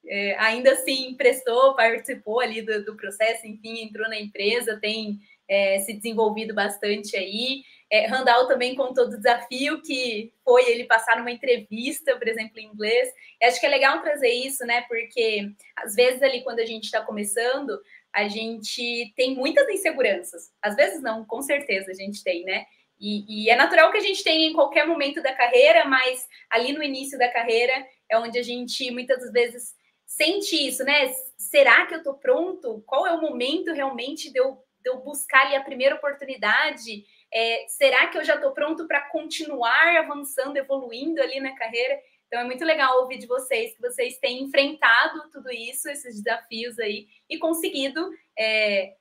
é, 0.06 0.36
ainda 0.38 0.72
assim 0.72 1.14
prestou, 1.16 1.74
participou 1.74 2.40
ali 2.40 2.60
do, 2.60 2.84
do, 2.84 2.94
processo, 2.94 3.46
enfim, 3.46 3.80
entrou 3.80 4.06
na 4.06 4.20
empresa, 4.20 4.78
tem 4.78 5.18
é, 5.48 5.78
se 5.80 5.94
desenvolvido 5.94 6.54
bastante 6.54 7.16
aí. 7.16 7.62
É, 7.90 8.06
Randall 8.06 8.46
também 8.46 8.74
contou 8.74 9.08
do 9.08 9.16
desafio 9.16 9.80
que 9.80 10.34
foi 10.44 10.70
ele 10.70 10.84
passar 10.84 11.16
numa 11.16 11.30
entrevista, 11.30 12.14
por 12.18 12.28
exemplo, 12.28 12.58
em 12.58 12.66
inglês. 12.66 13.08
Eu 13.40 13.48
acho 13.48 13.58
que 13.58 13.64
é 13.64 13.70
legal 13.70 14.02
trazer 14.02 14.28
isso, 14.28 14.66
né? 14.66 14.82
Porque 14.82 15.50
às 15.76 15.94
vezes 15.94 16.22
ali 16.22 16.42
quando 16.42 16.60
a 16.60 16.66
gente 16.66 16.84
está 16.84 17.00
começando, 17.00 17.80
a 18.14 18.28
gente 18.28 19.12
tem 19.16 19.34
muitas 19.34 19.68
inseguranças. 19.68 20.52
Às 20.62 20.76
vezes 20.76 21.02
não, 21.02 21.24
com 21.24 21.42
certeza 21.42 21.90
a 21.90 21.94
gente 21.94 22.22
tem, 22.22 22.44
né? 22.44 22.64
E, 22.98 23.46
e, 23.46 23.50
é 23.50 23.56
natural 23.56 23.90
que 23.90 23.98
a 23.98 24.00
gente 24.00 24.22
tenha 24.22 24.48
em 24.48 24.52
qualquer 24.52 24.86
momento 24.86 25.20
da 25.20 25.34
carreira, 25.34 25.84
mas 25.84 26.26
ali 26.48 26.72
no 26.72 26.82
início 26.82 27.18
da 27.18 27.28
carreira 27.28 27.84
é 28.08 28.16
onde 28.16 28.38
a 28.38 28.42
gente 28.42 28.88
muitas 28.92 29.32
vezes 29.32 29.74
sente 30.06 30.54
isso, 30.54 30.84
né? 30.84 31.12
Será 31.36 31.86
que 31.86 31.94
eu 31.96 32.02
tô 32.04 32.14
pronto? 32.14 32.84
Qual 32.86 33.04
é 33.04 33.12
o 33.12 33.20
momento 33.20 33.72
realmente 33.72 34.32
de 34.32 34.38
eu, 34.38 34.58
de 34.80 34.90
eu 34.90 34.98
buscar 35.00 35.46
ali 35.46 35.56
a 35.56 35.64
primeira 35.64 35.96
oportunidade? 35.96 37.04
É, 37.32 37.66
será 37.66 38.06
que 38.06 38.16
eu 38.16 38.24
já 38.24 38.36
tô 38.38 38.52
pronto 38.52 38.86
para 38.86 39.10
continuar 39.10 39.96
avançando, 39.96 40.56
evoluindo 40.56 41.20
ali 41.20 41.40
na 41.40 41.54
carreira? 41.56 41.98
Então 42.26 42.40
é 42.40 42.44
muito 42.44 42.64
legal 42.64 43.00
ouvir 43.00 43.18
de 43.18 43.26
vocês 43.26 43.74
que 43.74 43.80
vocês 43.80 44.18
têm 44.18 44.42
enfrentado 44.42 45.30
tudo 45.30 45.50
isso, 45.52 45.88
esses 45.88 46.22
desafios 46.22 46.78
aí, 46.78 47.06
e 47.28 47.38
conseguido 47.38 48.10
é, 48.38 48.94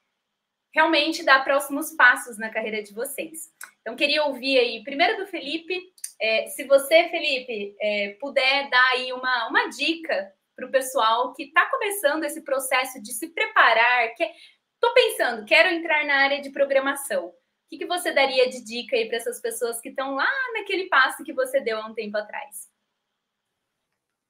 realmente 0.74 1.24
dar 1.24 1.44
próximos 1.44 1.92
passos 1.92 2.38
na 2.38 2.50
carreira 2.50 2.82
de 2.82 2.94
vocês. 2.94 3.52
Então, 3.82 3.96
queria 3.96 4.24
ouvir 4.24 4.58
aí, 4.58 4.84
primeiro 4.84 5.18
do 5.18 5.28
Felipe, 5.28 5.80
é, 6.20 6.48
se 6.48 6.64
você, 6.64 7.10
Felipe, 7.10 7.76
é, 7.80 8.18
puder 8.20 8.70
dar 8.70 8.92
aí 8.92 9.14
uma, 9.14 9.48
uma 9.50 9.68
dica 9.68 10.34
para 10.56 10.66
o 10.66 10.72
pessoal 10.72 11.34
que 11.34 11.44
está 11.44 11.70
começando 11.70 12.24
esse 12.24 12.42
processo 12.42 13.02
de 13.02 13.12
se 13.12 13.30
preparar, 13.30 14.14
que 14.16 14.24
estou 14.24 14.94
pensando, 14.94 15.46
quero 15.46 15.70
entrar 15.70 16.06
na 16.06 16.16
área 16.16 16.42
de 16.42 16.50
programação. 16.50 17.28
O 17.28 17.34
que, 17.70 17.78
que 17.80 17.86
você 17.86 18.12
daria 18.12 18.50
de 18.50 18.64
dica 18.64 18.96
aí 18.96 19.08
para 19.08 19.18
essas 19.18 19.42
pessoas 19.42 19.80
que 19.80 19.90
estão 19.90 20.16
lá 20.16 20.30
naquele 20.54 20.88
passo 20.88 21.24
que 21.24 21.34
você 21.34 21.60
deu 21.60 21.78
há 21.78 21.88
um 21.88 21.94
tempo 21.94 22.18
atrás? 22.18 22.73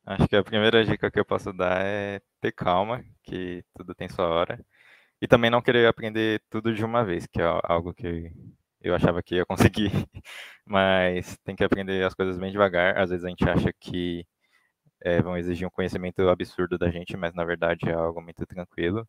Acho 0.06 0.28
que 0.28 0.36
a 0.36 0.44
primeira 0.44 0.84
dica 0.86 1.10
que 1.10 1.20
eu 1.20 1.26
posso 1.26 1.54
dar 1.54 1.82
é 1.86 2.22
ter 2.42 2.52
calma, 2.52 3.04
que 3.24 3.64
tudo 3.74 3.96
tem 3.96 4.10
sua 4.10 4.28
hora. 4.28 4.60
E 5.22 5.28
também 5.28 5.50
não 5.52 5.62
querer 5.62 5.88
aprender 5.88 6.42
tudo 6.50 6.74
de 6.74 6.84
uma 6.86 7.06
vez, 7.06 7.28
que 7.28 7.42
é 7.42 7.46
algo 7.64 7.94
que 7.94 8.32
eu 8.82 8.96
achava 8.96 9.24
que 9.24 9.36
ia 9.36 9.46
conseguir. 9.46 9.92
Mas 10.66 11.38
tem 11.46 11.56
que 11.56 11.64
aprender 11.64 12.06
as 12.06 12.14
coisas 12.14 12.38
bem 12.38 12.52
devagar. 12.52 12.98
Às 12.98 13.12
vezes 13.12 13.26
a 13.26 13.30
gente 13.30 13.44
acha 13.50 13.74
que 13.80 14.26
é, 15.02 15.22
vão 15.22 15.38
exigir 15.38 15.68
um 15.68 15.72
conhecimento 15.72 16.28
absurdo 16.30 16.78
da 16.78 16.90
gente, 16.92 17.18
mas 17.18 17.34
na 17.36 17.46
verdade 17.46 17.90
é 17.90 17.94
algo 17.94 18.22
muito 18.22 18.46
tranquilo. 18.46 19.08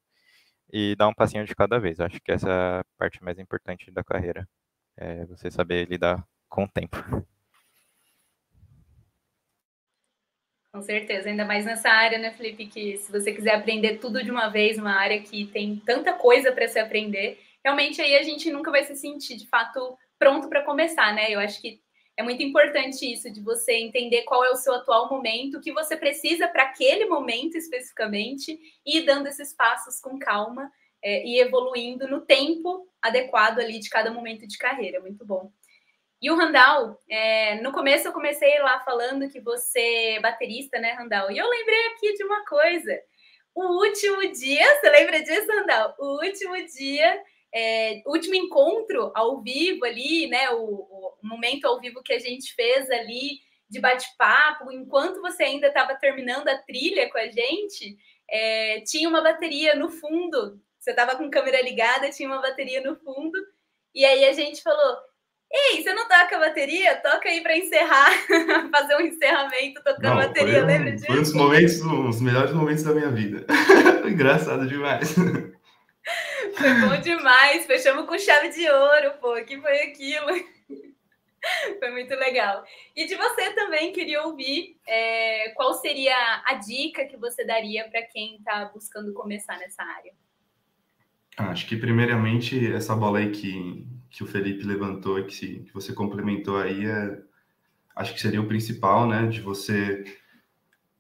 E 0.73 0.97
dar 0.97 1.09
um 1.09 1.15
passinho 1.15 1.45
de 1.47 1.55
cada 1.57 1.79
vez. 1.81 2.01
Acho 2.01 2.21
que 2.21 2.33
essa 2.33 2.49
é 2.51 2.81
a 2.81 2.85
parte 2.99 3.23
mais 3.25 3.39
importante 3.39 3.91
da 3.93 4.05
carreira. 4.05 4.49
É 4.97 5.27
você 5.27 5.51
saber 5.51 5.89
lidar 5.89 6.27
com 6.49 6.65
o 6.65 6.69
tempo. 6.69 6.97
Com 10.75 10.83
certeza, 10.83 11.29
ainda 11.29 11.45
mais 11.45 11.65
nessa 11.65 11.89
área, 11.89 12.19
né, 12.19 12.33
Felipe? 12.33 12.67
Que 12.67 12.97
se 12.97 13.13
você 13.13 13.33
quiser 13.33 13.55
aprender 13.55 13.99
tudo 13.99 14.25
de 14.25 14.29
uma 14.29 14.49
vez, 14.49 14.77
uma 14.77 14.99
área 14.99 15.23
que 15.23 15.47
tem 15.47 15.77
tanta 15.77 16.13
coisa 16.15 16.51
para 16.51 16.67
se 16.67 16.81
aprender, 16.81 17.39
realmente 17.65 18.03
aí 18.03 18.17
a 18.17 18.25
gente 18.25 18.51
nunca 18.51 18.73
vai 18.73 18.83
se 18.83 18.97
sentir 18.97 19.37
de 19.37 19.47
fato 19.47 19.97
pronto 20.19 20.49
para 20.49 20.65
começar, 20.65 21.15
né? 21.15 21.31
Eu 21.31 21.39
acho 21.39 21.61
que 21.61 21.81
é 22.17 22.25
muito 22.25 22.43
importante 22.43 23.07
isso, 23.07 23.31
de 23.31 23.41
você 23.41 23.75
entender 23.75 24.23
qual 24.23 24.45
é 24.45 24.51
o 24.51 24.57
seu 24.57 24.75
atual 24.75 25.09
momento, 25.09 25.59
o 25.59 25.61
que 25.61 25.71
você 25.71 25.97
precisa 25.97 26.49
para 26.49 26.65
aquele 26.65 27.05
momento 27.07 27.57
especificamente, 27.57 28.59
e 28.85 28.99
ir 28.99 29.03
dando 29.05 29.29
esses 29.29 29.53
passos 29.53 30.01
com 30.01 30.19
calma 30.19 30.73
é, 31.01 31.25
e 31.25 31.39
evoluindo 31.39 32.09
no 32.09 32.23
tempo 32.23 32.85
adequado 33.01 33.61
ali 33.61 33.79
de 33.79 33.89
cada 33.89 34.11
momento 34.11 34.45
de 34.45 34.59
carreira. 34.59 35.01
Muito 35.01 35.25
bom. 35.25 35.53
E 36.21 36.31
o 36.31 36.37
Randall, 36.37 36.99
é, 37.09 37.61
no 37.61 37.73
começo 37.73 38.09
eu 38.09 38.13
comecei 38.13 38.59
lá 38.61 38.81
falando 38.81 39.29
que 39.29 39.41
você 39.41 40.15
é 40.17 40.21
baterista, 40.21 40.79
né, 40.79 40.93
Randall? 40.93 41.31
E 41.31 41.39
eu 41.39 41.49
lembrei 41.49 41.87
aqui 41.89 42.15
de 42.15 42.25
uma 42.25 42.45
coisa. 42.45 42.99
O 43.55 43.85
último 43.85 44.21
dia, 44.33 44.81
você 44.81 44.91
lembra 44.91 45.23
disso, 45.23 45.47
Randall? 45.47 45.95
O 45.99 46.25
último 46.25 46.57
dia 46.67 47.23
é, 47.55 48.03
último 48.05 48.35
encontro 48.35 49.13
ao 49.15 49.41
vivo 49.41 49.85
ali, 49.85 50.27
né? 50.27 50.51
O, 50.51 50.65
o, 50.65 51.15
momento 51.23 51.67
ao 51.67 51.81
vivo 51.81 52.03
que 52.03 52.13
a 52.13 52.19
gente 52.19 52.53
fez 52.55 52.91
ali 52.91 53.39
de 53.71 53.81
bate-papo, 53.81 54.71
enquanto 54.73 55.23
você 55.23 55.45
ainda 55.45 55.69
estava 55.69 55.95
terminando 55.95 56.49
a 56.49 56.59
trilha 56.59 57.09
com 57.11 57.17
a 57.17 57.27
gente, 57.29 57.97
é, 58.29 58.81
tinha 58.81 59.09
uma 59.09 59.23
bateria 59.23 59.75
no 59.77 59.89
fundo. 59.89 60.61
Você 60.79 60.91
estava 60.91 61.17
com 61.17 61.31
câmera 61.31 61.63
ligada, 61.63 62.11
tinha 62.11 62.29
uma 62.29 62.43
bateria 62.43 62.81
no 62.81 62.97
fundo. 62.97 63.39
E 63.95 64.05
aí 64.05 64.25
a 64.25 64.33
gente 64.33 64.61
falou: 64.61 64.97
Ei, 65.57 65.81
você 65.81 65.95
não 65.95 66.09
toca 66.09 66.37
a 66.37 66.41
bateria? 66.41 66.97
Toca 66.97 67.29
aí 67.29 67.41
para 67.41 67.57
encerrar, 67.57 68.11
fazer 68.75 68.97
um 68.97 69.03
encerramento 69.03 69.81
tocando 69.85 70.03
não, 70.03 70.17
bateria, 70.17 70.65
um, 70.65 70.67
lembra 70.67 70.91
disso? 70.91 71.07
Foi 71.07 71.17
um 71.17 71.23
dos 71.23 71.33
momentos, 71.33 71.81
os 71.81 72.21
melhores 72.21 72.53
momentos 72.53 72.83
da 72.83 72.93
minha 72.93 73.11
vida. 73.13 73.47
Engraçado 74.05 74.67
demais. 74.67 75.15
Foi 76.59 76.75
bom 76.81 77.01
demais. 77.01 77.67
Fechamos 77.67 78.07
com 78.07 78.19
chave 78.19 78.49
de 78.51 78.69
ouro, 78.69 79.13
pô. 79.21 79.35
Que 79.45 79.61
foi 79.61 79.83
aquilo? 79.83 80.29
Foi 81.79 81.91
muito 81.91 82.15
legal. 82.15 82.63
E 82.95 83.07
de 83.07 83.15
você 83.15 83.53
também 83.55 83.93
queria 83.93 84.23
ouvir 84.23 84.77
é, 84.87 85.51
qual 85.57 85.75
seria 85.75 86.15
a 86.45 86.55
dica 86.55 87.07
que 87.07 87.17
você 87.17 87.45
daria 87.45 87.89
para 87.89 88.03
quem 88.03 88.37
está 88.37 88.67
buscando 88.67 89.13
começar 89.13 89.59
nessa 89.59 89.83
área. 89.83 90.13
Ah, 91.37 91.49
acho 91.49 91.67
que 91.67 91.77
primeiramente 91.77 92.73
essa 92.73 92.95
bola 92.95 93.19
aí 93.19 93.31
que, 93.31 93.87
que 94.15 94.23
o 94.23 94.27
Felipe 94.29 94.65
levantou 94.65 95.19
e 95.19 95.25
que, 95.25 95.65
que 95.65 95.75
você 95.75 95.93
complementou 95.93 96.57
aí 96.57 96.87
é, 96.87 97.21
acho 97.97 98.15
que 98.15 98.21
seria 98.21 98.41
o 98.41 98.47
principal, 98.47 99.09
né? 99.09 99.27
De 99.27 99.41
você 99.41 100.05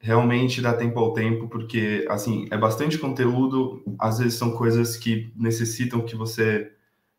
realmente 0.01 0.61
dá 0.61 0.75
tempo 0.75 0.99
ao 0.99 1.13
tempo, 1.13 1.49
porque, 1.49 2.05
assim, 2.11 2.49
é 2.51 2.59
bastante 2.59 2.99
conteúdo, 2.99 3.85
às 4.01 4.19
vezes 4.19 4.35
são 4.35 4.57
coisas 4.57 4.97
que 4.97 5.33
necessitam 5.37 6.05
que 6.05 6.17
você 6.17 6.73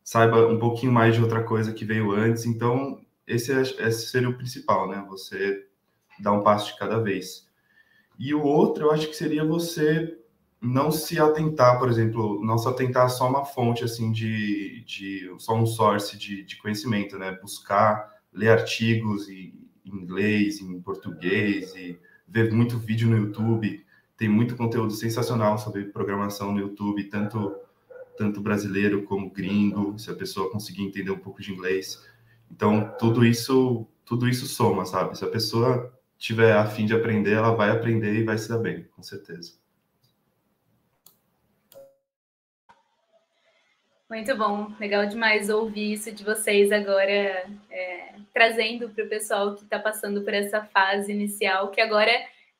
saiba 0.03 0.45
um 0.47 0.59
pouquinho 0.59 0.91
mais 0.91 1.15
de 1.15 1.21
outra 1.21 1.41
coisa 1.43 1.71
que 1.71 1.85
veio 1.85 2.11
antes, 2.11 2.45
então 2.45 3.01
esse, 3.25 3.53
é, 3.53 3.61
esse 3.61 4.07
seria 4.07 4.29
o 4.29 4.37
principal, 4.37 4.89
né? 4.89 5.03
Você 5.07 5.65
dar 6.19 6.33
um 6.33 6.43
passo 6.43 6.73
de 6.73 6.77
cada 6.77 6.99
vez. 6.99 7.49
E 8.19 8.33
o 8.33 8.43
outro, 8.43 8.87
eu 8.87 8.91
acho 8.91 9.07
que 9.07 9.15
seria 9.15 9.45
você 9.45 10.19
não 10.65 10.91
se 10.91 11.19
atentar, 11.19 11.79
por 11.79 11.89
exemplo, 11.89 12.43
não 12.43 12.57
se 12.57 12.67
atentar 12.67 13.09
só 13.09 13.29
uma 13.29 13.45
fonte, 13.45 13.83
assim, 13.83 14.11
de, 14.11 14.83
de 14.85 15.33
só 15.37 15.55
um 15.55 15.65
source 15.65 16.17
de, 16.17 16.43
de 16.43 16.57
conhecimento, 16.57 17.17
né? 17.17 17.37
Buscar, 17.41 18.13
ler 18.33 18.49
artigos 18.49 19.29
em 19.29 19.53
inglês, 19.85 20.59
em 20.59 20.81
português 20.81 21.73
e 21.75 21.99
ver 22.27 22.51
muito 22.51 22.77
vídeo 22.77 23.07
no 23.07 23.17
YouTube, 23.17 23.85
tem 24.17 24.27
muito 24.27 24.55
conteúdo 24.55 24.93
sensacional 24.93 25.57
sobre 25.57 25.85
programação 25.85 26.51
no 26.51 26.59
YouTube, 26.59 27.03
tanto 27.05 27.55
tanto 28.17 28.39
brasileiro 28.39 29.03
como 29.03 29.29
gringo, 29.29 29.99
se 29.99 30.09
a 30.09 30.15
pessoa 30.15 30.49
conseguir 30.49 30.83
entender 30.83 31.11
um 31.11 31.19
pouco 31.19 31.41
de 31.41 31.51
inglês. 31.51 32.01
Então, 32.49 32.93
tudo 32.97 33.25
isso, 33.25 33.85
tudo 34.05 34.27
isso 34.27 34.45
soma, 34.45 34.85
sabe? 34.85 35.17
Se 35.17 35.25
a 35.25 35.29
pessoa 35.29 35.93
tiver 36.17 36.53
a 36.53 36.65
fim 36.65 36.85
de 36.85 36.93
aprender, 36.93 37.33
ela 37.33 37.53
vai 37.53 37.69
aprender 37.69 38.13
e 38.13 38.23
vai 38.23 38.37
se 38.37 38.47
dar 38.47 38.59
bem, 38.59 38.87
com 38.95 39.03
certeza. 39.03 39.53
Muito 44.07 44.37
bom, 44.37 44.71
legal 44.79 45.07
demais 45.07 45.49
ouvir 45.49 45.93
isso 45.93 46.11
de 46.11 46.23
vocês 46.23 46.71
agora, 46.71 47.49
é, 47.71 48.13
trazendo 48.31 48.87
para 48.89 49.03
o 49.03 49.09
pessoal 49.09 49.55
que 49.55 49.63
está 49.63 49.79
passando 49.79 50.21
por 50.21 50.31
essa 50.31 50.63
fase 50.65 51.11
inicial, 51.11 51.71
que 51.71 51.81
agora 51.81 52.11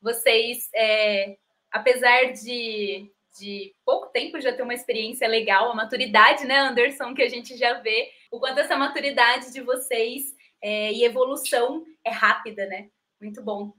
vocês, 0.02 0.68
é, 0.74 1.36
apesar 1.70 2.32
de, 2.32 3.08
de 3.38 3.72
pouco 3.84 4.08
tempo 4.08 4.40
já 4.40 4.52
ter 4.52 4.62
uma 4.62 4.74
experiência 4.74 5.28
legal, 5.28 5.70
a 5.70 5.74
maturidade, 5.74 6.44
né, 6.44 6.58
Anderson, 6.58 7.14
que 7.14 7.22
a 7.22 7.28
gente 7.28 7.56
já 7.56 7.74
vê, 7.74 8.08
o 8.30 8.40
quanto 8.40 8.58
essa 8.58 8.76
maturidade 8.76 9.52
de 9.52 9.60
vocês 9.60 10.34
é, 10.60 10.92
e 10.92 11.04
evolução 11.04 11.84
é 12.04 12.10
rápida, 12.10 12.66
né? 12.66 12.88
Muito 13.20 13.40
bom. 13.40 13.72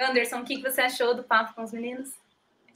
Anderson, 0.00 0.40
o 0.40 0.44
que 0.44 0.60
você 0.60 0.80
achou 0.80 1.14
do 1.14 1.22
papo 1.22 1.54
com 1.54 1.62
os 1.62 1.72
meninos? 1.72 2.10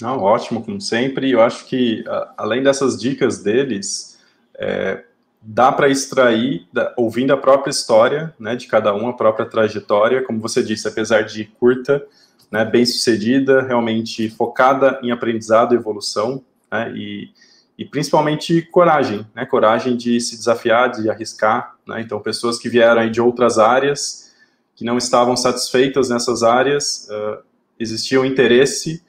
Não, 0.01 0.22
ótimo, 0.22 0.64
como 0.64 0.81
sempre. 0.81 1.33
Eu 1.33 1.42
acho 1.42 1.66
que, 1.66 2.05
além 2.37 2.62
dessas 2.62 2.96
dicas 3.01 3.42
deles, 3.42 4.17
é, 4.59 5.05
dá 5.40 5.71
para 5.71 5.88
extrair, 5.88 6.66
da, 6.73 6.92
ouvindo 6.97 7.33
a 7.33 7.37
própria 7.37 7.71
história 7.71 8.35
né, 8.38 8.57
de 8.57 8.66
cada 8.66 8.94
um, 8.94 9.09
a 9.09 9.12
própria 9.12 9.47
trajetória, 9.47 10.23
como 10.23 10.40
você 10.40 10.62
disse, 10.62 10.88
apesar 10.88 11.23
de 11.23 11.44
curta, 11.44 12.05
né, 12.51 12.64
bem 12.64 12.85
sucedida, 12.85 13.62
realmente 13.62 14.29
focada 14.31 14.99
em 15.03 15.11
aprendizado 15.11 15.75
evolução, 15.75 16.44
né, 16.71 16.92
e, 16.94 17.31
e 17.79 17.85
principalmente 17.85 18.62
coragem, 18.62 19.27
né, 19.35 19.47
coragem 19.47 19.97
de 19.97 20.21
se 20.21 20.37
desafiar, 20.37 20.90
de 20.90 21.09
arriscar. 21.09 21.77
Né, 21.87 22.01
então, 22.01 22.21
pessoas 22.21 22.59
que 22.59 22.68
vieram 22.68 23.09
de 23.11 23.21
outras 23.21 23.59
áreas, 23.59 24.35
que 24.75 24.85
não 24.85 24.99
estavam 24.99 25.37
satisfeitas 25.37 26.09
nessas 26.09 26.42
áreas, 26.42 27.09
uh, 27.11 27.42
existia 27.79 28.21
um 28.21 28.25
interesse 28.25 29.03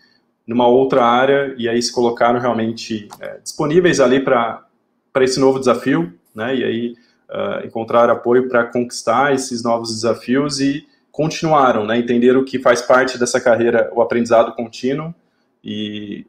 numa 0.45 0.67
outra 0.67 1.05
área 1.05 1.53
e 1.59 1.69
aí 1.69 1.79
se 1.79 1.91
colocaram 1.91 2.39
realmente 2.39 3.07
é, 3.19 3.38
disponíveis 3.38 3.99
ali 3.99 4.19
para 4.19 4.65
esse 5.21 5.39
novo 5.39 5.60
desafio, 5.60 6.13
né? 6.34 6.55
E 6.55 6.63
aí 6.63 6.95
uh, 7.29 7.65
encontraram 7.65 8.13
apoio 8.13 8.47
para 8.47 8.65
conquistar 8.65 9.34
esses 9.34 9.63
novos 9.63 9.93
desafios 9.93 10.60
e 10.60 10.88
continuaram, 11.12 11.86
né? 11.86 11.97
Entenderam 11.97 12.43
que 12.43 12.60
faz 12.60 12.82
parte 12.82 13.17
dessa 13.17 13.39
carreira 13.39 13.89
o 13.93 14.01
aprendizado 14.01 14.53
contínuo 14.55 15.13
e 15.63 16.25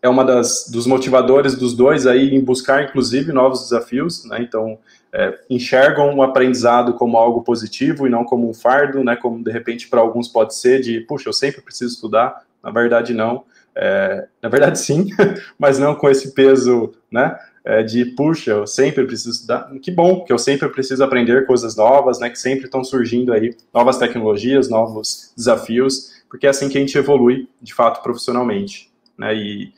é 0.00 0.08
uma 0.08 0.24
das 0.24 0.68
dos 0.70 0.86
motivadores 0.86 1.56
dos 1.56 1.74
dois 1.74 2.06
aí 2.06 2.34
em 2.34 2.40
buscar 2.40 2.84
inclusive 2.84 3.32
novos 3.32 3.62
desafios, 3.62 4.24
né? 4.24 4.38
Então 4.40 4.78
é, 5.12 5.38
enxergam 5.48 6.14
o 6.14 6.22
aprendizado 6.22 6.94
como 6.94 7.16
algo 7.16 7.42
positivo 7.42 8.06
e 8.06 8.10
não 8.10 8.24
como 8.24 8.48
um 8.48 8.54
fardo, 8.54 9.02
né? 9.02 9.16
Como 9.16 9.42
de 9.42 9.50
repente 9.50 9.88
para 9.88 10.00
alguns 10.00 10.28
pode 10.28 10.54
ser 10.54 10.80
de, 10.80 11.00
puxa, 11.00 11.28
eu 11.28 11.32
sempre 11.32 11.62
preciso 11.62 11.94
estudar. 11.94 12.42
Na 12.62 12.70
verdade, 12.70 13.14
não. 13.14 13.44
É, 13.74 14.26
na 14.42 14.48
verdade, 14.48 14.78
sim, 14.78 15.08
mas 15.58 15.78
não 15.78 15.94
com 15.94 16.08
esse 16.10 16.34
peso, 16.34 16.92
né? 17.10 17.36
É, 17.68 17.82
de, 17.82 18.02
puxa, 18.06 18.52
eu 18.52 18.66
sempre 18.66 19.04
preciso 19.04 19.30
estudar. 19.30 19.70
Que 19.82 19.90
bom 19.90 20.24
que 20.24 20.32
eu 20.32 20.38
sempre 20.38 20.70
preciso 20.70 21.04
aprender 21.04 21.44
coisas 21.44 21.76
novas, 21.76 22.18
né? 22.18 22.30
Que 22.30 22.38
sempre 22.38 22.64
estão 22.64 22.82
surgindo 22.82 23.30
aí 23.30 23.54
novas 23.74 23.98
tecnologias, 23.98 24.70
novos 24.70 25.34
desafios, 25.36 26.14
porque 26.30 26.46
é 26.46 26.48
assim 26.50 26.70
que 26.70 26.78
a 26.78 26.80
gente 26.80 26.96
evolui, 26.96 27.46
de 27.60 27.74
fato, 27.74 28.02
profissionalmente, 28.02 28.90
né? 29.18 29.36
E, 29.36 29.74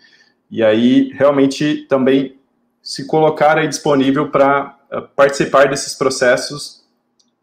e 0.48 0.62
aí, 0.62 1.10
realmente, 1.14 1.84
também 1.88 2.36
se 2.80 3.08
colocar 3.08 3.58
aí 3.58 3.66
disponível 3.66 4.30
para 4.30 4.78
uh, 4.92 5.02
participar 5.16 5.68
desses 5.68 5.92
processos 5.92 6.80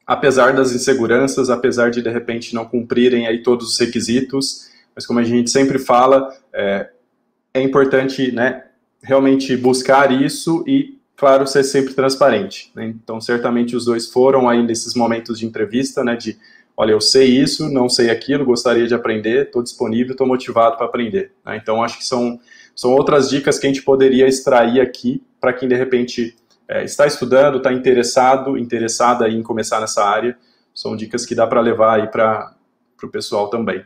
apesar 0.06 0.54
das 0.54 0.72
inseguranças, 0.72 1.50
apesar 1.50 1.92
de 1.92 2.02
de 2.02 2.10
repente 2.10 2.56
não 2.56 2.64
cumprirem 2.64 3.28
aí 3.28 3.44
todos 3.44 3.72
os 3.72 3.78
requisitos, 3.78 4.70
mas 4.96 5.06
como 5.06 5.20
a 5.20 5.24
gente 5.26 5.50
sempre 5.50 5.78
fala, 5.78 6.34
é, 6.54 6.90
é 7.54 7.62
importante, 7.62 8.32
né, 8.32 8.67
realmente 9.02 9.56
buscar 9.56 10.12
isso 10.12 10.64
e, 10.68 10.98
claro, 11.16 11.48
ser 11.48 11.64
sempre 11.64 11.94
transparente. 11.94 12.72
Né? 12.76 12.86
Então, 12.88 13.20
certamente 13.22 13.76
os 13.76 13.86
dois 13.86 14.08
foram 14.08 14.50
aí 14.50 14.64
nesses 14.64 14.94
momentos 14.96 15.40
de 15.40 15.46
entrevista, 15.46 16.04
né, 16.04 16.16
de, 16.16 16.38
olha, 16.76 16.92
eu 16.92 17.02
sei 17.02 17.28
isso, 17.28 17.70
não 17.70 17.88
sei 17.90 18.10
aquilo, 18.10 18.46
gostaria 18.46 18.88
de 18.88 18.94
aprender, 18.94 19.46
estou 19.46 19.64
disponível, 19.64 20.12
estou 20.12 20.28
motivado 20.28 20.78
para 20.78 20.86
aprender. 20.86 21.32
Né? 21.46 21.58
Então, 21.58 21.84
acho 21.84 21.98
que 21.98 22.06
são, 22.06 22.40
são 22.76 22.94
outras 22.94 23.30
dicas 23.30 23.58
que 23.58 23.68
a 23.68 23.70
gente 23.70 23.84
poderia 23.84 24.28
extrair 24.28 24.82
aqui 24.82 25.24
para 25.40 25.54
quem, 25.54 25.68
de 25.68 25.76
repente, 25.76 26.36
é, 26.68 26.84
está 26.84 27.08
estudando, 27.08 27.58
está 27.58 27.72
interessado, 27.72 28.58
interessada 28.58 29.30
em 29.30 29.42
começar 29.42 29.80
nessa 29.80 30.04
área. 30.04 30.38
São 30.74 30.96
dicas 30.96 31.26
que 31.26 31.34
dá 31.34 31.48
para 31.48 31.62
levar 31.62 32.00
aí 32.00 32.08
para 32.08 32.56
o 33.02 33.08
pessoal 33.08 33.50
também. 33.50 33.84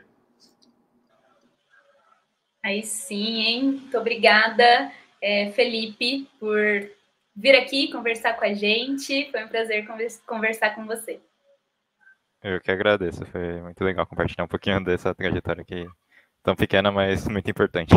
Aí 2.63 2.83
sim, 2.83 3.41
hein? 3.41 3.63
Muito 3.63 3.97
obrigada, 3.97 4.91
é, 5.21 5.51
Felipe, 5.51 6.27
por 6.39 6.57
vir 7.35 7.55
aqui 7.55 7.91
conversar 7.91 8.33
com 8.33 8.45
a 8.45 8.53
gente. 8.53 9.29
Foi 9.31 9.43
um 9.43 9.47
prazer 9.47 9.87
conversar 10.25 10.75
com 10.75 10.85
você. 10.85 11.19
Eu 12.43 12.59
que 12.59 12.71
agradeço, 12.71 13.23
foi 13.27 13.61
muito 13.61 13.83
legal 13.83 14.05
compartilhar 14.07 14.45
um 14.45 14.47
pouquinho 14.47 14.83
dessa 14.83 15.13
trajetória 15.13 15.61
aqui, 15.61 15.87
tão 16.41 16.55
pequena, 16.55 16.91
mas 16.91 17.27
muito 17.27 17.49
importante. 17.49 17.93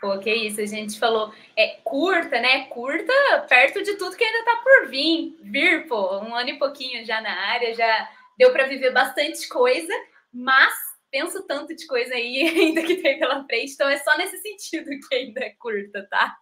Pô, 0.00 0.18
que 0.18 0.32
isso, 0.34 0.60
a 0.60 0.66
gente 0.66 0.98
falou, 0.98 1.32
é 1.56 1.76
curta, 1.84 2.40
né? 2.40 2.64
Curta 2.64 3.12
perto 3.48 3.82
de 3.82 3.96
tudo 3.96 4.16
que 4.16 4.24
ainda 4.24 4.44
tá 4.44 4.56
por 4.64 4.88
vir. 4.88 5.36
Vir, 5.42 5.86
pô, 5.86 6.18
um 6.20 6.34
ano 6.34 6.48
e 6.48 6.58
pouquinho 6.58 7.04
já 7.04 7.20
na 7.20 7.30
área, 7.30 7.74
já 7.74 8.08
deu 8.36 8.50
para 8.50 8.66
viver 8.66 8.92
bastante 8.92 9.46
coisa, 9.46 9.92
mas 10.32 10.74
penso 11.10 11.46
tanto 11.46 11.74
de 11.74 11.86
coisa 11.86 12.14
aí 12.14 12.42
ainda 12.48 12.82
que 12.82 12.96
tem 12.96 13.18
pela 13.18 13.44
frente, 13.44 13.72
então 13.72 13.88
é 13.88 13.96
só 13.98 14.16
nesse 14.16 14.38
sentido 14.38 14.90
que 15.08 15.14
ainda 15.14 15.40
é 15.40 15.50
curta, 15.58 16.06
tá? 16.10 16.36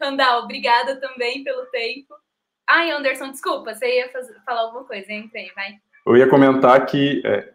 Randall, 0.00 0.44
obrigada 0.44 1.00
também 1.00 1.42
pelo 1.42 1.66
tempo. 1.66 2.14
Ai, 2.68 2.90
Anderson, 2.90 3.30
desculpa, 3.30 3.74
você 3.74 3.98
ia 3.98 4.10
fazer, 4.10 4.34
falar 4.44 4.62
alguma 4.62 4.84
coisa, 4.84 5.12
entrei, 5.12 5.50
vai. 5.54 5.76
Eu 6.06 6.16
ia 6.16 6.28
comentar 6.28 6.84
que 6.86 7.22
é, 7.24 7.52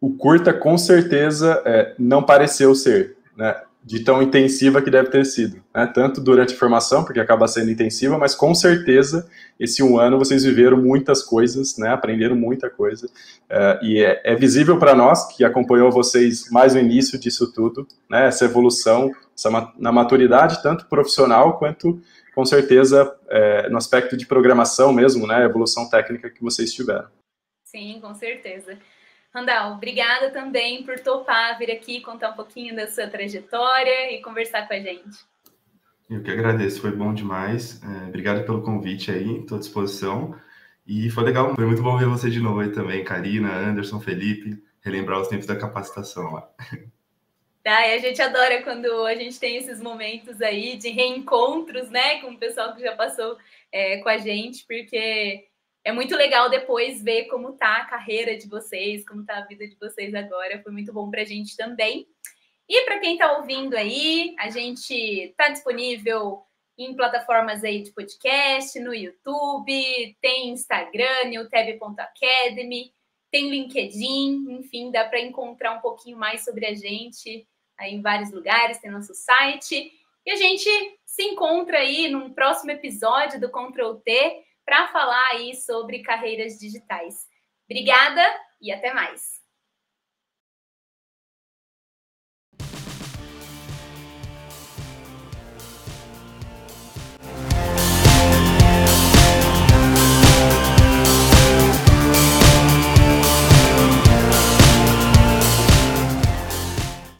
o 0.00 0.16
curta 0.16 0.52
com 0.52 0.76
certeza 0.76 1.62
é, 1.64 1.94
não 1.98 2.22
pareceu 2.22 2.74
ser, 2.74 3.16
né? 3.36 3.62
De 3.86 4.00
tão 4.00 4.20
intensiva 4.20 4.82
que 4.82 4.90
deve 4.90 5.10
ter 5.10 5.24
sido, 5.24 5.62
né? 5.72 5.86
Tanto 5.86 6.20
durante 6.20 6.52
a 6.52 6.56
formação, 6.56 7.04
porque 7.04 7.20
acaba 7.20 7.46
sendo 7.46 7.70
intensiva, 7.70 8.18
mas 8.18 8.34
com 8.34 8.52
certeza 8.52 9.30
esse 9.60 9.80
um 9.80 9.96
ano 9.96 10.18
vocês 10.18 10.42
viveram 10.42 10.76
muitas 10.76 11.22
coisas, 11.22 11.78
né? 11.78 11.90
Aprenderam 11.90 12.34
muita 12.34 12.68
coisa 12.68 13.06
uh, 13.06 13.84
e 13.84 14.02
é, 14.02 14.20
é 14.24 14.34
visível 14.34 14.76
para 14.76 14.92
nós 14.92 15.28
que 15.28 15.44
acompanhou 15.44 15.92
vocês 15.92 16.50
mais 16.50 16.74
no 16.74 16.80
início 16.80 17.16
disso 17.16 17.52
tudo, 17.52 17.86
né? 18.10 18.26
Essa 18.26 18.46
evolução, 18.46 19.12
essa, 19.36 19.72
na 19.78 19.92
maturidade 19.92 20.60
tanto 20.64 20.86
profissional 20.86 21.56
quanto 21.56 22.02
com 22.34 22.44
certeza 22.44 23.16
é, 23.28 23.68
no 23.68 23.78
aspecto 23.78 24.16
de 24.16 24.26
programação 24.26 24.92
mesmo, 24.92 25.28
né? 25.28 25.44
Evolução 25.44 25.88
técnica 25.88 26.28
que 26.28 26.42
vocês 26.42 26.72
tiveram. 26.72 27.06
Sim, 27.64 28.00
com 28.00 28.12
certeza. 28.14 28.76
Randall, 29.36 29.74
obrigada 29.74 30.30
também 30.30 30.82
por 30.82 30.98
topar 30.98 31.58
vir 31.58 31.70
aqui 31.70 32.00
contar 32.00 32.30
um 32.30 32.32
pouquinho 32.32 32.74
da 32.74 32.86
sua 32.86 33.06
trajetória 33.06 34.10
e 34.10 34.22
conversar 34.22 34.66
com 34.66 34.72
a 34.72 34.80
gente. 34.80 35.18
Eu 36.08 36.22
que 36.22 36.30
agradeço, 36.30 36.80
foi 36.80 36.92
bom 36.92 37.12
demais. 37.12 37.82
É, 37.82 38.08
obrigado 38.08 38.46
pelo 38.46 38.62
convite 38.62 39.10
aí, 39.10 39.40
estou 39.40 39.58
à 39.58 39.60
disposição. 39.60 40.34
E 40.86 41.10
foi 41.10 41.24
legal, 41.24 41.54
foi 41.54 41.66
muito 41.66 41.82
bom 41.82 41.98
ver 41.98 42.06
você 42.06 42.30
de 42.30 42.40
novo 42.40 42.60
aí 42.60 42.72
também, 42.72 43.04
Karina, 43.04 43.52
Anderson, 43.52 44.00
Felipe, 44.00 44.56
relembrar 44.80 45.20
os 45.20 45.28
tempos 45.28 45.46
da 45.46 45.56
capacitação 45.56 46.32
lá. 46.32 46.48
Tá, 47.62 47.84
e 47.88 47.94
a 47.94 47.98
gente 47.98 48.22
adora 48.22 48.62
quando 48.62 49.04
a 49.04 49.16
gente 49.16 49.40
tem 49.40 49.56
esses 49.56 49.82
momentos 49.82 50.40
aí 50.40 50.76
de 50.76 50.88
reencontros, 50.88 51.90
né, 51.90 52.20
com 52.20 52.30
o 52.30 52.38
pessoal 52.38 52.72
que 52.72 52.80
já 52.80 52.94
passou 52.94 53.36
é, 53.72 53.96
com 53.96 54.08
a 54.08 54.18
gente, 54.18 54.64
porque 54.68 55.48
é 55.86 55.92
muito 55.92 56.16
legal 56.16 56.50
depois 56.50 57.00
ver 57.00 57.26
como 57.26 57.52
tá 57.52 57.76
a 57.76 57.84
carreira 57.84 58.36
de 58.36 58.48
vocês, 58.48 59.06
como 59.06 59.24
tá 59.24 59.38
a 59.38 59.46
vida 59.46 59.68
de 59.68 59.76
vocês 59.76 60.12
agora. 60.16 60.60
Foi 60.60 60.72
muito 60.72 60.92
bom 60.92 61.08
para 61.08 61.22
a 61.22 61.24
gente 61.24 61.56
também. 61.56 62.08
E 62.68 62.84
para 62.84 62.98
quem 62.98 63.12
está 63.12 63.38
ouvindo 63.38 63.74
aí, 63.74 64.34
a 64.36 64.50
gente 64.50 64.92
está 64.92 65.48
disponível 65.48 66.42
em 66.76 66.92
plataformas 66.96 67.62
aí 67.62 67.82
de 67.82 67.92
podcast, 67.92 68.80
no 68.80 68.92
YouTube, 68.92 70.16
tem 70.20 70.48
Instagram, 70.48 71.26
newtab.academy, 71.26 72.92
tem 73.30 73.48
LinkedIn, 73.48 74.58
enfim, 74.58 74.90
dá 74.90 75.04
para 75.04 75.20
encontrar 75.20 75.70
um 75.74 75.80
pouquinho 75.80 76.18
mais 76.18 76.44
sobre 76.44 76.66
a 76.66 76.74
gente 76.74 77.46
aí 77.78 77.94
em 77.94 78.02
vários 78.02 78.32
lugares, 78.32 78.80
tem 78.80 78.90
nosso 78.90 79.14
site. 79.14 79.92
E 80.26 80.32
a 80.32 80.34
gente 80.34 80.68
se 81.04 81.22
encontra 81.22 81.78
aí 81.78 82.08
num 82.08 82.34
próximo 82.34 82.72
episódio 82.72 83.38
do 83.38 83.48
Ctrl 83.48 83.94
T 84.04 84.44
para 84.66 84.88
falar 84.88 85.30
aí 85.30 85.54
sobre 85.54 86.02
carreiras 86.02 86.58
digitais. 86.58 87.14
Obrigada 87.64 88.22
e 88.60 88.72
até 88.72 88.92
mais. 88.92 89.35